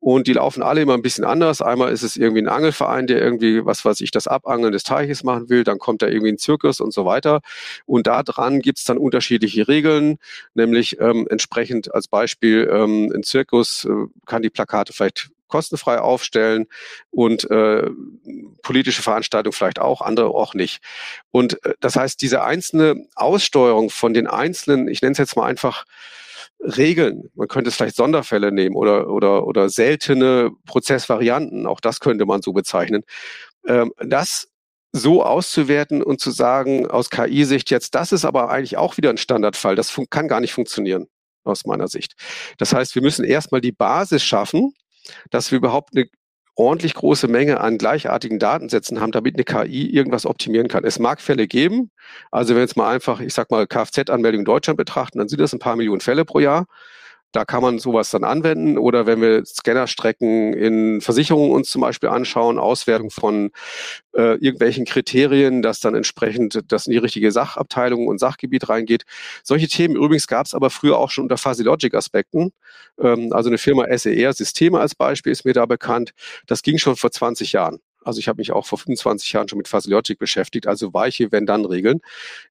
[0.00, 1.60] Und die laufen alle immer ein bisschen anders.
[1.60, 5.24] Einmal ist es irgendwie ein Angelverein, der irgendwie, was weiß ich, das Abangeln des Teiches
[5.24, 5.62] machen will.
[5.62, 7.42] Dann kommt da irgendwie ein Zirkus und so weiter.
[7.84, 10.18] Und da dran gibt's dann unterschiedliche Regeln,
[10.54, 16.66] nämlich ähm, entsprechend als Beispiel ähm, ein Zirkus äh, kann die Plakate vielleicht kostenfrei aufstellen
[17.10, 17.90] und äh,
[18.62, 20.82] politische Veranstaltungen vielleicht auch, andere auch nicht.
[21.30, 25.46] Und äh, das heißt, diese einzelne Aussteuerung von den einzelnen, ich nenne es jetzt mal
[25.46, 25.84] einfach
[26.60, 27.30] Regeln.
[27.34, 31.66] Man könnte es vielleicht Sonderfälle nehmen oder, oder, oder seltene Prozessvarianten.
[31.66, 33.02] Auch das könnte man so bezeichnen.
[33.66, 34.48] Ähm, das
[34.92, 39.18] so auszuwerten und zu sagen, aus KI-Sicht jetzt, das ist aber eigentlich auch wieder ein
[39.18, 39.76] Standardfall.
[39.76, 41.06] Das kann gar nicht funktionieren,
[41.44, 42.14] aus meiner Sicht.
[42.58, 44.74] Das heißt, wir müssen erstmal die Basis schaffen,
[45.30, 46.06] dass wir überhaupt eine
[46.60, 50.84] ordentlich große Menge an gleichartigen Datensätzen haben, damit eine KI irgendwas optimieren kann.
[50.84, 51.90] Es mag Fälle geben.
[52.30, 55.40] Also wenn wir jetzt mal einfach, ich sag mal, Kfz-Anmeldung in Deutschland betrachten, dann sind
[55.40, 56.66] das ein paar Millionen Fälle pro Jahr.
[57.32, 58.76] Da kann man sowas dann anwenden.
[58.78, 63.50] Oder wenn wir Scannerstrecken in Versicherungen uns zum Beispiel anschauen, Auswertung von
[64.14, 69.04] äh, irgendwelchen Kriterien, dass dann entsprechend das in die richtige Sachabteilung und Sachgebiet reingeht.
[69.44, 72.52] Solche Themen übrigens gab es aber früher auch schon unter Fuzzy Logic Aspekten.
[73.00, 76.12] Ähm, also eine Firma SER Systeme als Beispiel ist mir da bekannt.
[76.46, 77.80] Das ging schon vor 20 Jahren.
[78.02, 80.66] Also ich habe mich auch vor 25 Jahren schon mit Fuzzy Logic beschäftigt.
[80.66, 82.00] Also weiche Wenn-Dann-Regeln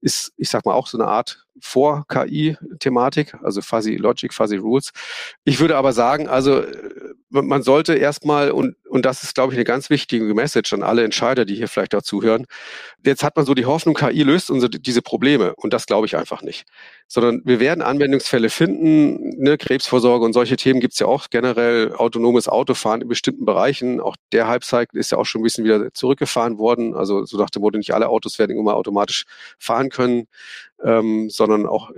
[0.02, 4.92] ist, ich sag mal, auch so eine Art Vor-KI-Thematik, also Fuzzy Logic, Fuzzy Rules.
[5.44, 6.64] Ich würde aber sagen, also
[7.30, 11.04] man sollte erstmal, und, und das ist, glaube ich, eine ganz wichtige Message an alle
[11.04, 12.48] Entscheider, die hier vielleicht auch zuhören,
[13.06, 15.54] jetzt hat man so die Hoffnung, KI löst unsere, diese Probleme.
[15.56, 16.66] Und das glaube ich einfach nicht.
[17.08, 21.94] Sondern wir werden Anwendungsfälle finden, ne, Krebsvorsorge und solche Themen gibt es ja auch generell,
[21.94, 24.02] autonomes Autofahren in bestimmten Bereichen.
[24.02, 26.96] Auch der Hype-Cycle ist ja auch schon ein bisschen wieder zurückgefahren worden.
[26.96, 29.26] Also so nach dem Motto, nicht alle Autos werden immer automatisch
[29.60, 30.28] fahren können,
[30.84, 31.92] ähm, sondern auch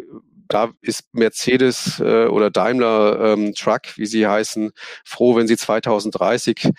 [0.52, 4.72] da ist Mercedes äh, oder Daimler ähm, Truck, wie sie heißen,
[5.06, 6.70] froh, wenn sie 2030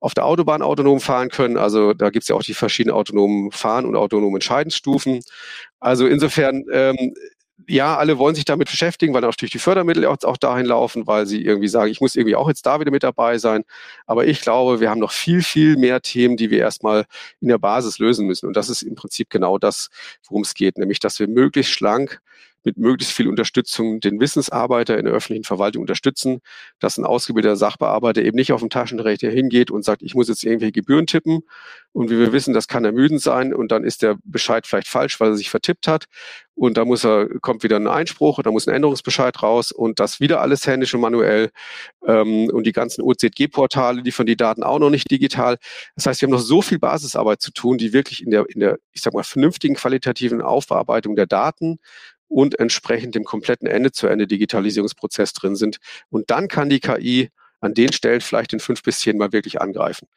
[0.00, 1.56] auf der Autobahn autonom fahren können.
[1.56, 5.20] Also da gibt es ja auch die verschiedenen autonomen Fahren und autonomen Entscheidensstufen.
[5.80, 7.14] Also insofern ähm,
[7.68, 11.26] ja, alle wollen sich damit beschäftigen, weil natürlich die Fördermittel auch, auch, dahin laufen, weil
[11.26, 13.64] sie irgendwie sagen, ich muss irgendwie auch jetzt da wieder mit dabei sein.
[14.06, 17.06] Aber ich glaube, wir haben noch viel, viel mehr Themen, die wir erstmal
[17.40, 18.46] in der Basis lösen müssen.
[18.46, 19.88] Und das ist im Prinzip genau das,
[20.28, 22.20] worum es geht, nämlich, dass wir möglichst schlank
[22.64, 26.40] mit möglichst viel Unterstützung den Wissensarbeiter in der öffentlichen Verwaltung unterstützen,
[26.80, 30.44] dass ein ausgebildeter Sachbearbeiter eben nicht auf dem Taschenrechner hingeht und sagt, ich muss jetzt
[30.44, 31.42] irgendwelche Gebühren tippen.
[31.92, 35.20] Und wie wir wissen, das kann ermüdend sein und dann ist der Bescheid vielleicht falsch,
[35.20, 36.06] weil er sich vertippt hat.
[36.56, 40.20] Und da muss er, kommt wieder ein Einspruch, da muss ein Änderungsbescheid raus und das
[40.20, 41.50] wieder alles händisch und manuell.
[42.06, 45.58] Ähm, und die ganzen OZG-Portale, die von die Daten auch noch nicht digital.
[45.96, 48.60] Das heißt, wir haben noch so viel Basisarbeit zu tun, die wirklich in der, in
[48.60, 51.78] der, ich sag mal, vernünftigen qualitativen Aufbearbeitung der Daten
[52.34, 55.78] und entsprechend dem kompletten Ende-zu-Ende-Digitalisierungsprozess drin sind.
[56.10, 59.60] Und dann kann die KI an den Stellen vielleicht in fünf bis zehn Mal wirklich
[59.60, 60.08] angreifen.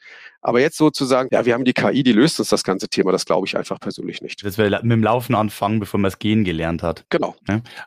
[0.41, 3.25] Aber jetzt sozusagen, ja, wir haben die KI, die löst uns das ganze Thema, das
[3.25, 4.45] glaube ich einfach persönlich nicht.
[4.45, 7.05] Dass wir mit dem Laufen anfangen, bevor man es gehen gelernt hat.
[7.09, 7.35] Genau.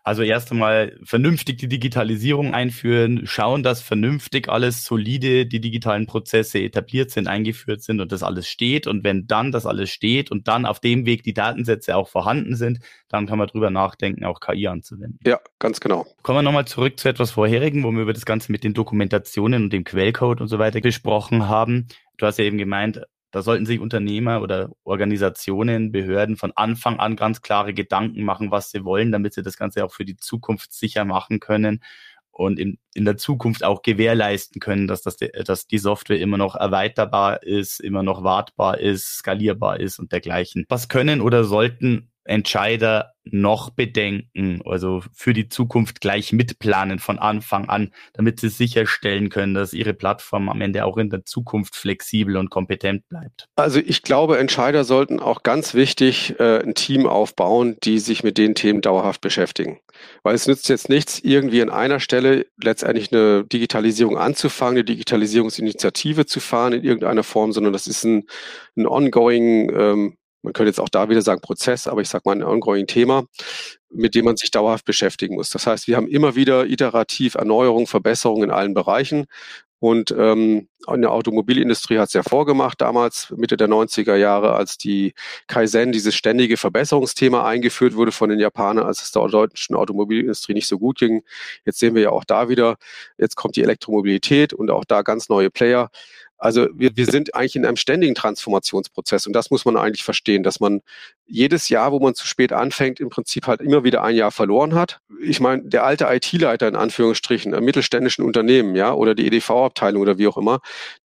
[0.05, 6.59] Also erst einmal vernünftig die Digitalisierung einführen, schauen, dass vernünftig alles solide, die digitalen Prozesse
[6.59, 8.87] etabliert sind, eingeführt sind und das alles steht.
[8.87, 12.57] Und wenn dann das alles steht und dann auf dem Weg die Datensätze auch vorhanden
[12.57, 15.19] sind, dann kann man drüber nachdenken, auch KI anzuwenden.
[15.25, 16.07] Ja, ganz genau.
[16.23, 19.65] Kommen wir nochmal zurück zu etwas Vorherigen, wo wir über das Ganze mit den Dokumentationen
[19.65, 21.89] und dem Quellcode und so weiter gesprochen haben.
[22.21, 23.03] Du hast ja eben gemeint,
[23.33, 28.71] Da sollten sich Unternehmer oder Organisationen, Behörden von Anfang an ganz klare Gedanken machen, was
[28.71, 31.81] sie wollen, damit sie das Ganze auch für die Zukunft sicher machen können
[32.31, 36.57] und in, in der Zukunft auch gewährleisten können, dass, das, dass die Software immer noch
[36.57, 40.67] erweiterbar ist, immer noch wartbar ist, skalierbar ist und dergleichen.
[40.69, 47.69] Was können oder sollten Entscheider noch bedenken, also für die Zukunft gleich mitplanen von Anfang
[47.69, 52.37] an, damit sie sicherstellen können, dass ihre Plattform am Ende auch in der Zukunft flexibel
[52.37, 53.47] und kompetent bleibt?
[53.57, 58.39] Also ich glaube, Entscheider sollten auch ganz wichtig äh, ein Team aufbauen, die sich mit
[58.39, 59.81] den Themen dauerhaft beschäftigen.
[60.23, 66.27] Weil es nützt jetzt nichts, irgendwie an einer Stelle letztendlich eine Digitalisierung anzufangen, eine Digitalisierungsinitiative
[66.27, 68.25] zu fahren in irgendeiner Form, sondern das ist ein,
[68.77, 72.37] ein ongoing ähm, man könnte jetzt auch da wieder sagen Prozess, aber ich sage mal
[72.37, 73.25] ein ongoing Thema,
[73.91, 75.51] mit dem man sich dauerhaft beschäftigen muss.
[75.51, 79.27] Das heißt, wir haben immer wieder iterativ Erneuerung, Verbesserung in allen Bereichen.
[79.81, 84.77] Und ähm, in der Automobilindustrie hat es ja vorgemacht, damals Mitte der 90er Jahre, als
[84.77, 85.15] die
[85.47, 90.69] Kaizen, dieses ständige Verbesserungsthema eingeführt wurde von den Japanern, als es der deutschen Automobilindustrie nicht
[90.69, 91.23] so gut ging.
[91.65, 92.77] Jetzt sehen wir ja auch da wieder,
[93.17, 95.89] jetzt kommt die Elektromobilität und auch da ganz neue Player.
[96.41, 100.43] Also wir, wir sind eigentlich in einem ständigen Transformationsprozess und das muss man eigentlich verstehen,
[100.43, 100.81] dass man
[101.27, 104.75] jedes Jahr, wo man zu spät anfängt, im Prinzip halt immer wieder ein Jahr verloren
[104.75, 105.01] hat.
[105.21, 110.17] Ich meine, der alte IT-Leiter in Anführungsstrichen, im mittelständischen Unternehmen, ja, oder die EDV-Abteilung oder
[110.17, 110.61] wie auch immer,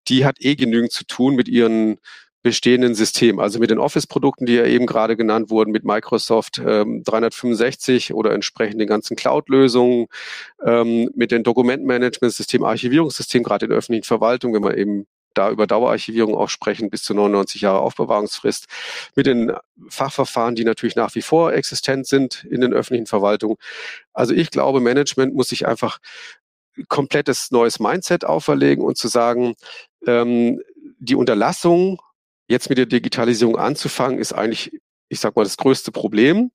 [0.07, 1.97] die hat eh genügend zu tun mit ihren
[2.45, 7.01] bestehenden System, also mit den Office-Produkten, die ja eben gerade genannt wurden, mit Microsoft ähm,
[7.03, 10.05] 365 oder entsprechend den ganzen Cloud-Lösungen,
[10.63, 15.07] ähm, mit den Dokumentenmanagement-System, Archivierungssystem, gerade in der öffentlichen Verwaltung, wenn man eben
[15.37, 18.65] da über Dauerarchivierung auch sprechen, bis zu 99 Jahre Aufbewahrungsfrist,
[19.15, 19.53] mit den
[19.89, 23.57] Fachverfahren, die natürlich nach wie vor existent sind in den öffentlichen Verwaltungen.
[24.13, 25.99] Also ich glaube, Management muss sich einfach
[26.87, 29.55] komplettes neues Mindset auferlegen und zu sagen,
[30.07, 30.61] ähm,
[30.99, 32.01] die Unterlassung,
[32.47, 34.71] jetzt mit der Digitalisierung anzufangen, ist eigentlich
[35.09, 36.51] ich sag mal, das größte Problem.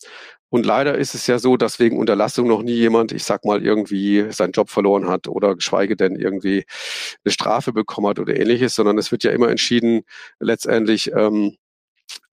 [0.50, 3.64] Und leider ist es ja so, dass wegen Unterlassung noch nie jemand, ich sag mal,
[3.64, 6.64] irgendwie seinen Job verloren hat oder geschweige denn irgendwie
[7.24, 10.02] eine Strafe bekommen hat oder ähnliches, sondern es wird ja immer entschieden,
[10.40, 11.56] letztendlich ähm,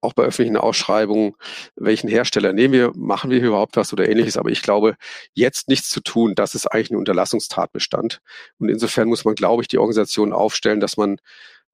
[0.02, 1.34] auch bei öffentlichen Ausschreibungen,
[1.76, 4.38] welchen Hersteller nehmen wir, machen wir hier überhaupt was oder ähnliches.
[4.38, 4.96] Aber ich glaube,
[5.34, 8.22] jetzt nichts zu tun, das ist eigentlich ein Unterlassungstatbestand.
[8.60, 11.20] Und insofern muss man, glaube ich, die Organisation aufstellen, dass man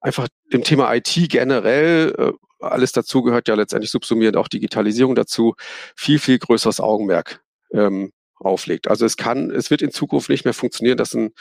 [0.00, 2.32] einfach dem Thema IT generell, äh,
[2.72, 5.54] alles dazu gehört ja letztendlich subsumierend auch Digitalisierung dazu,
[5.96, 7.42] viel, viel größeres Augenmerk
[7.72, 8.88] ähm, auflegt.
[8.88, 11.32] Also es kann, es wird in Zukunft nicht mehr funktionieren, dass ein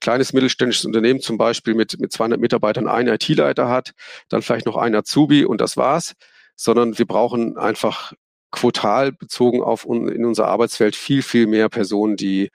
[0.00, 3.92] kleines mittelständisches Unternehmen zum Beispiel mit, mit 200 Mitarbeitern einen IT-Leiter hat,
[4.28, 6.14] dann vielleicht noch einen Azubi und das war's,
[6.56, 8.12] sondern wir brauchen einfach
[8.52, 12.50] quotal bezogen auf un, in unser Arbeitsfeld viel, viel mehr Personen, die,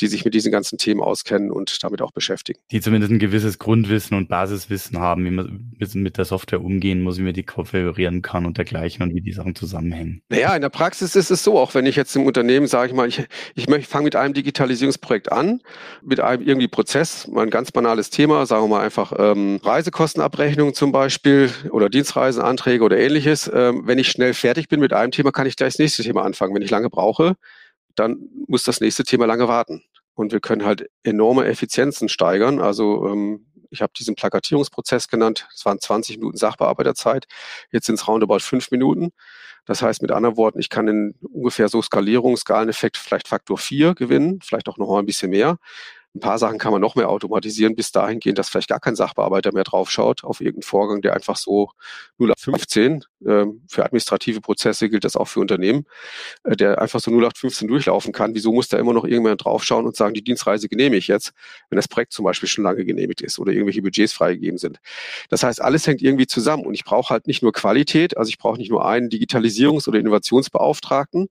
[0.00, 2.58] die sich mit diesen ganzen Themen auskennen und damit auch beschäftigen.
[2.72, 7.18] Die zumindest ein gewisses Grundwissen und Basiswissen haben, wie man mit der Software umgehen muss,
[7.18, 10.22] wie man die konfigurieren kann und dergleichen und wie die Sachen zusammenhängen.
[10.28, 12.96] Naja, in der Praxis ist es so, auch wenn ich jetzt im Unternehmen sage ich
[12.96, 13.24] mal, ich,
[13.54, 15.60] ich fange mit einem Digitalisierungsprojekt an,
[16.02, 20.74] mit einem irgendwie Prozess, mal ein ganz banales Thema, sagen wir mal einfach ähm, Reisekostenabrechnung
[20.74, 23.50] zum Beispiel oder Dienstreisenanträge oder ähnliches.
[23.52, 26.04] Ähm, wenn ich schnell fertig bin mit einem Thema, kann kann ich gleich das nächste
[26.04, 26.54] Thema anfangen.
[26.54, 27.34] Wenn ich lange brauche,
[27.96, 29.82] dann muss das nächste Thema lange warten.
[30.14, 32.60] Und wir können halt enorme Effizienzen steigern.
[32.60, 35.48] Also ähm, ich habe diesen Plakatierungsprozess genannt.
[35.52, 37.26] Es waren 20 Minuten Sachbearbeiterzeit.
[37.72, 39.10] Jetzt sind es roundabout fünf Minuten.
[39.64, 43.96] Das heißt mit anderen Worten, ich kann in ungefähr so Skalierung, Skaleneffekt vielleicht Faktor 4
[43.96, 45.58] gewinnen, vielleicht auch noch mal ein bisschen mehr.
[46.14, 48.96] Ein paar Sachen kann man noch mehr automatisieren, bis dahin gehen, dass vielleicht gar kein
[48.96, 51.70] Sachbearbeiter mehr draufschaut auf irgendeinen Vorgang, der einfach so
[52.18, 55.86] 0815, äh, für administrative Prozesse gilt das auch für Unternehmen,
[56.44, 58.34] äh, der einfach so 0815 durchlaufen kann.
[58.34, 61.32] Wieso muss da immer noch irgendjemand draufschauen und sagen, die Dienstreise genehmige ich jetzt,
[61.70, 64.80] wenn das Projekt zum Beispiel schon lange genehmigt ist oder irgendwelche Budgets freigegeben sind.
[65.30, 68.36] Das heißt, alles hängt irgendwie zusammen und ich brauche halt nicht nur Qualität, also ich
[68.36, 71.28] brauche nicht nur einen Digitalisierungs- oder Innovationsbeauftragten,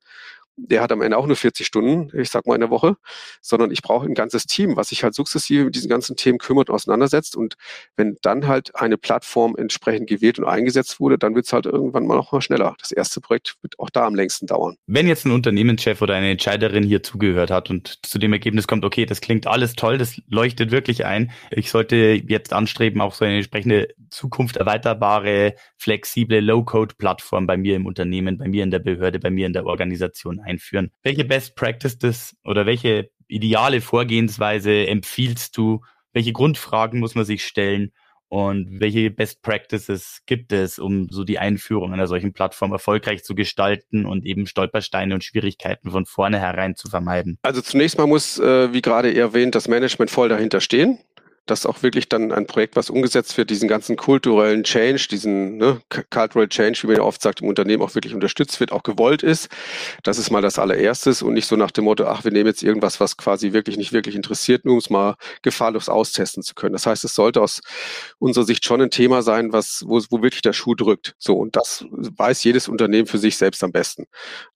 [0.56, 2.96] der hat am Ende auch nur 40 Stunden, ich sag mal in der Woche,
[3.42, 6.70] sondern ich brauche ein ganzes Team, was sich halt sukzessive mit diesen ganzen Themen kümmert
[6.70, 7.36] und auseinandersetzt.
[7.36, 7.56] Und
[7.96, 12.06] wenn dann halt eine Plattform entsprechend gewählt und eingesetzt wurde, dann wird es halt irgendwann
[12.06, 12.76] mal noch mal schneller.
[12.80, 14.78] Das erste Projekt wird auch da am längsten dauern.
[14.88, 18.86] Wenn jetzt ein Unternehmenschef oder eine Entscheiderin hier zugehört hat und zu dem Ergebnis kommt,
[18.86, 21.32] okay, das klingt alles toll, das leuchtet wirklich ein.
[21.50, 27.86] Ich sollte jetzt anstreben, auch so eine entsprechende Zukunft erweiterbare, flexible Low-Code-Plattform bei mir im
[27.86, 30.92] Unternehmen, bei mir in der Behörde, bei mir in der Organisation einführen.
[31.04, 35.82] Welche Best Practices oder welche ideale Vorgehensweise empfiehlst du?
[36.14, 37.92] Welche Grundfragen muss man sich stellen?
[38.28, 43.36] Und welche Best Practices gibt es, um so die Einführung einer solchen Plattform erfolgreich zu
[43.36, 47.40] gestalten und eben Stolpersteine und Schwierigkeiten von vornherein zu vermeiden?
[47.42, 51.00] Also zunächst mal muss, äh, wie gerade erwähnt, das Management voll dahinter stehen.
[51.46, 55.82] Dass auch wirklich dann ein Projekt, was umgesetzt wird, diesen ganzen kulturellen Change, diesen ne,
[56.10, 59.24] Cultural Change, wie man ja oft sagt, im Unternehmen auch wirklich unterstützt wird, auch gewollt
[59.24, 59.50] ist.
[60.04, 62.64] Das ist mal das allererstes und nicht so nach dem Motto, ach, wir nehmen jetzt
[62.64, 66.74] irgendwas, was quasi wirklich nicht wirklich interessiert, nur um es mal gefahrlos austesten zu können.
[66.74, 67.62] Das heißt, es sollte aus
[68.20, 71.16] unserer Sicht schon ein Thema sein, was, wo, wo wirklich der Schuh drückt.
[71.18, 74.06] So, und das weiß jedes Unternehmen für sich selbst am besten.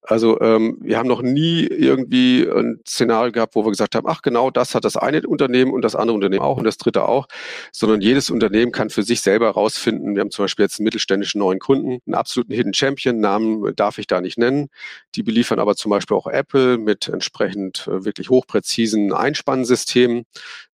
[0.02, 4.22] Also ähm, wir haben noch nie irgendwie ein Szenario gehabt, wo wir gesagt haben, ach
[4.22, 7.28] genau, das hat das eine Unternehmen und das andere Unternehmen auch und das dritte auch,
[7.72, 10.16] sondern jedes Unternehmen kann für sich selber herausfinden.
[10.16, 13.98] Wir haben zum Beispiel jetzt einen mittelständischen neuen Kunden, einen absoluten Hidden Champion, Namen darf
[13.98, 14.70] ich da nicht nennen.
[15.16, 20.26] Die beliefern aber zum Beispiel auch Apple mit entsprechend äh, wirklich hochpräzisen Einspannsystemen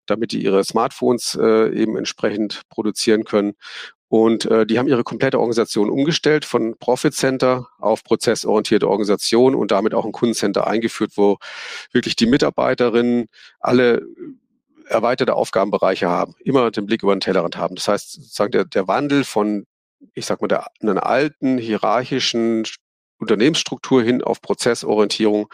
[0.08, 3.54] damit die ihre Smartphones äh, eben entsprechend produzieren können.
[4.12, 9.72] Und äh, die haben ihre komplette Organisation umgestellt von Profit Center auf prozessorientierte Organisation und
[9.72, 11.38] damit auch ein Kundencenter eingeführt, wo
[11.93, 13.28] wirklich die Mitarbeiterinnen
[13.62, 14.06] alle
[14.88, 17.76] erweiterte Aufgabenbereiche haben, immer den Blick über den Tellerrand haben.
[17.76, 19.66] Das heißt, sozusagen der, der Wandel von,
[20.14, 22.66] ich sag mal, der, einer alten hierarchischen
[23.22, 25.48] Unternehmensstruktur hin auf Prozessorientierung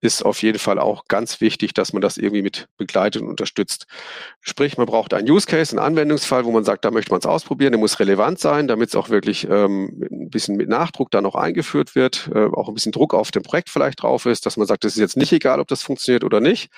[0.00, 3.86] ist auf jeden Fall auch ganz wichtig, dass man das irgendwie mit begleitet und unterstützt.
[4.40, 7.26] Sprich, man braucht einen Use Case, einen Anwendungsfall, wo man sagt, da möchte man es
[7.26, 11.24] ausprobieren, der muss relevant sein, damit es auch wirklich ähm, ein bisschen mit Nachdruck dann
[11.24, 14.56] auch eingeführt wird, äh, auch ein bisschen Druck auf dem Projekt vielleicht drauf ist, dass
[14.56, 16.70] man sagt, es ist jetzt nicht egal, ob das funktioniert oder nicht.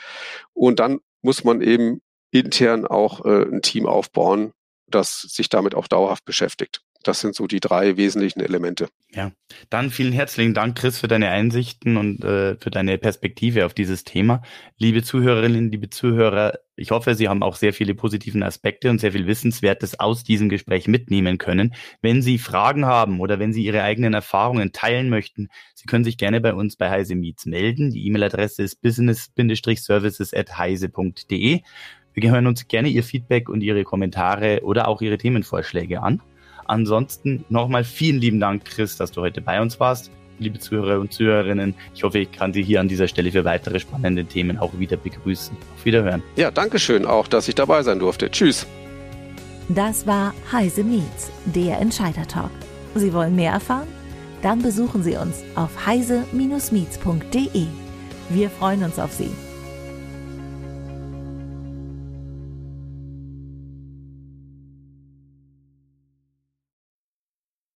[0.52, 2.00] Und dann muss man eben
[2.30, 4.52] intern auch äh, ein Team aufbauen,
[4.86, 6.82] das sich damit auch dauerhaft beschäftigt.
[7.06, 8.88] Das sind so die drei wesentlichen Elemente.
[9.14, 9.30] Ja,
[9.70, 14.02] dann vielen herzlichen Dank, Chris, für deine Einsichten und äh, für deine Perspektive auf dieses
[14.02, 14.42] Thema.
[14.76, 19.12] Liebe Zuhörerinnen, liebe Zuhörer, ich hoffe, Sie haben auch sehr viele positiven Aspekte und sehr
[19.12, 21.74] viel Wissenswertes aus diesem Gespräch mitnehmen können.
[22.02, 25.46] Wenn Sie Fragen haben oder wenn Sie Ihre eigenen Erfahrungen teilen möchten,
[25.76, 27.92] Sie können sich gerne bei uns bei Heise Meets melden.
[27.92, 31.60] Die E-Mail-Adresse ist business-services at heise.de.
[32.14, 36.20] Wir hören uns gerne Ihr Feedback und Ihre Kommentare oder auch Ihre Themenvorschläge an.
[36.68, 40.10] Ansonsten nochmal vielen lieben Dank, Chris, dass du heute bei uns warst.
[40.38, 43.80] Liebe Zuhörer und Zuhörerinnen, ich hoffe, ich kann Sie hier an dieser Stelle für weitere
[43.80, 45.56] spannende Themen auch wieder begrüßen.
[45.74, 46.22] Auf Wiederhören.
[46.36, 48.30] Ja, danke schön auch, dass ich dabei sein durfte.
[48.30, 48.66] Tschüss.
[49.68, 52.50] Das war Heise Meets, der Entscheider Talk.
[52.94, 53.88] Sie wollen mehr erfahren?
[54.42, 57.66] Dann besuchen Sie uns auf heise-meets.de.
[58.28, 59.30] Wir freuen uns auf Sie.